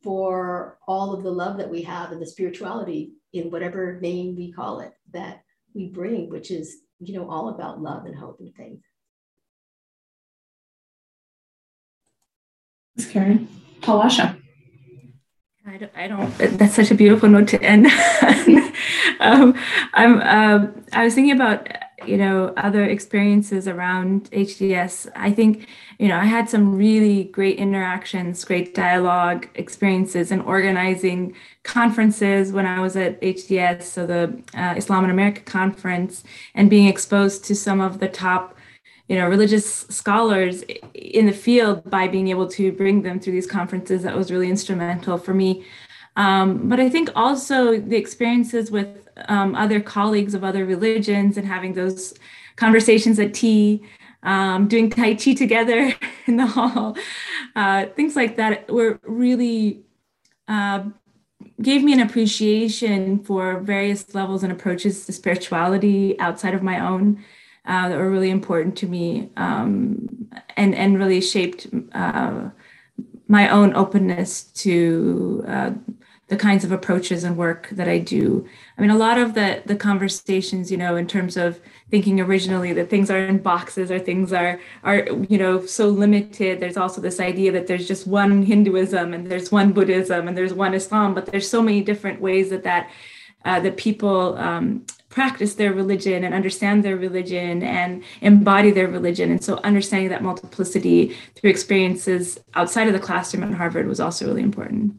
[0.05, 4.53] for all of the love that we have and the spirituality in whatever name we
[4.53, 5.43] call it that
[5.75, 8.81] we bring, which is you know all about love and hope and faith.
[12.97, 13.49] Thanks, Karen.
[13.81, 14.41] Palwasha.
[15.67, 17.87] I don't, I don't, that's such a beautiful note to end.
[19.19, 19.59] um,
[19.95, 21.67] I'm, um, I was thinking about
[22.07, 25.11] you know other experiences around HDS.
[25.17, 31.35] I think you know I had some really great interactions, great dialogue experiences, in organizing
[31.63, 36.25] conferences when I was at HDS, so the uh, Islam in America conference,
[36.55, 38.57] and being exposed to some of the top
[39.09, 43.47] you know religious scholars in the field by being able to bring them through these
[43.47, 45.65] conferences that was really instrumental for me
[46.17, 51.47] um, but i think also the experiences with um, other colleagues of other religions and
[51.47, 52.15] having those
[52.57, 53.83] conversations at tea
[54.23, 55.95] um, doing tai chi together
[56.27, 56.97] in the hall
[57.57, 59.83] uh, things like that were really
[60.49, 60.85] uh,
[61.63, 67.23] gave me an appreciation for various levels and approaches to spirituality outside of my own
[67.67, 72.49] uh, that were really important to me um, and and really shaped uh,
[73.29, 75.71] my own openness to uh,
[76.29, 78.47] the kinds of approaches and work that I do.
[78.79, 81.61] I mean, a lot of the the conversations, you know, in terms of
[81.91, 86.61] thinking originally that things are in boxes or things are are you know so limited.
[86.61, 90.55] There's also this idea that there's just one Hinduism and there's one Buddhism and there's
[90.55, 92.91] one Islam, but there's so many different ways that that
[93.45, 99.31] uh, that people um, practice their religion and understand their religion and embody their religion.
[99.31, 104.27] And so understanding that multiplicity through experiences outside of the classroom at Harvard was also
[104.27, 104.97] really important.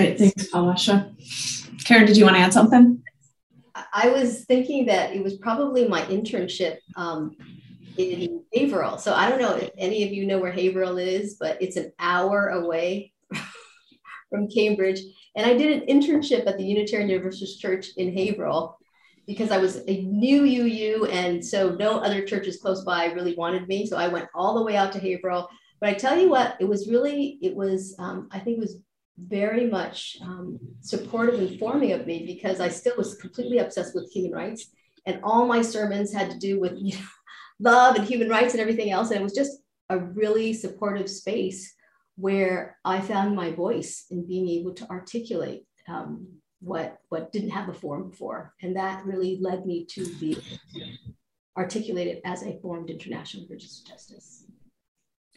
[0.00, 1.84] Great, thanks, Palwasha.
[1.84, 3.02] Karen, did you want to add something?
[3.92, 7.36] I was thinking that it was probably my internship um,
[7.98, 8.96] in Haverhill.
[8.96, 11.92] So I don't know if any of you know where Haverhill is, but it's an
[11.98, 13.12] hour away
[14.30, 15.00] from Cambridge.
[15.36, 18.78] And I did an internship at the Unitarian Universalist Church in Haverhill
[19.26, 21.06] because I was a new UU.
[21.06, 23.84] And so no other churches close by really wanted me.
[23.84, 25.50] So I went all the way out to Haverhill.
[25.78, 28.78] But I tell you what, it was really, it was, um, I think it was
[29.26, 34.10] very much um, supportive and forming of me because I still was completely obsessed with
[34.10, 34.70] human rights.
[35.06, 37.04] And all my sermons had to do with you know,
[37.60, 39.10] love and human rights and everything else.
[39.10, 39.58] And it was just
[39.88, 41.74] a really supportive space
[42.16, 46.26] where I found my voice in being able to articulate um,
[46.60, 48.54] what, what didn't have a form before.
[48.62, 50.38] And that really led me to be
[51.56, 54.44] articulated as a formed international religious justice.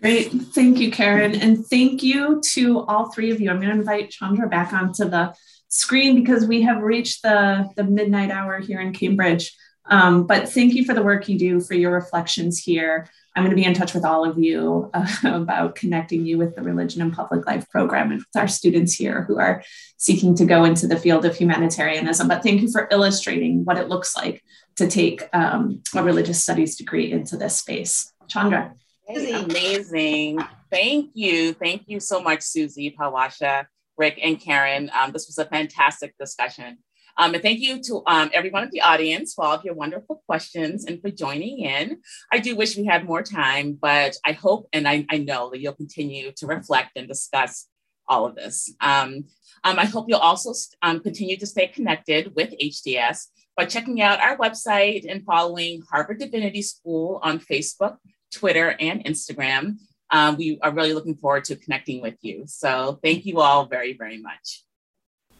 [0.01, 0.31] Great.
[0.31, 1.35] Thank you, Karen.
[1.35, 3.49] And thank you to all three of you.
[3.49, 5.33] I'm going to invite Chandra back onto the
[5.69, 9.55] screen because we have reached the, the midnight hour here in Cambridge.
[9.85, 13.07] Um, but thank you for the work you do, for your reflections here.
[13.35, 16.55] I'm going to be in touch with all of you uh, about connecting you with
[16.55, 19.63] the Religion and Public Life program and with our students here who are
[19.97, 22.27] seeking to go into the field of humanitarianism.
[22.27, 24.43] But thank you for illustrating what it looks like
[24.75, 28.11] to take um, a religious studies degree into this space.
[28.27, 28.73] Chandra.
[29.09, 30.39] Amazing.
[30.71, 31.53] Thank you.
[31.53, 33.65] Thank you so much, Susie, Palwasha,
[33.97, 34.89] Rick, and Karen.
[34.97, 36.77] Um, this was a fantastic discussion.
[37.17, 40.23] Um, and thank you to um, everyone in the audience for all of your wonderful
[40.25, 41.99] questions and for joining in.
[42.31, 45.59] I do wish we had more time, but I hope and I, I know that
[45.59, 47.67] you'll continue to reflect and discuss
[48.07, 48.73] all of this.
[48.81, 49.25] Um,
[49.63, 54.19] um I hope you'll also um, continue to stay connected with HDS by checking out
[54.19, 57.97] our website and following Harvard Divinity School on Facebook,
[58.33, 59.77] Twitter, and Instagram.
[60.09, 62.43] Um, we are really looking forward to connecting with you.
[62.45, 64.63] So thank you all very, very much.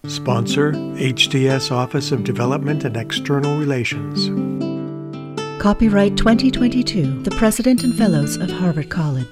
[0.06, 4.30] Sponsor HDS Office of Development and External Relations.
[5.62, 9.32] Copyright 2022, the President and Fellows of Harvard College.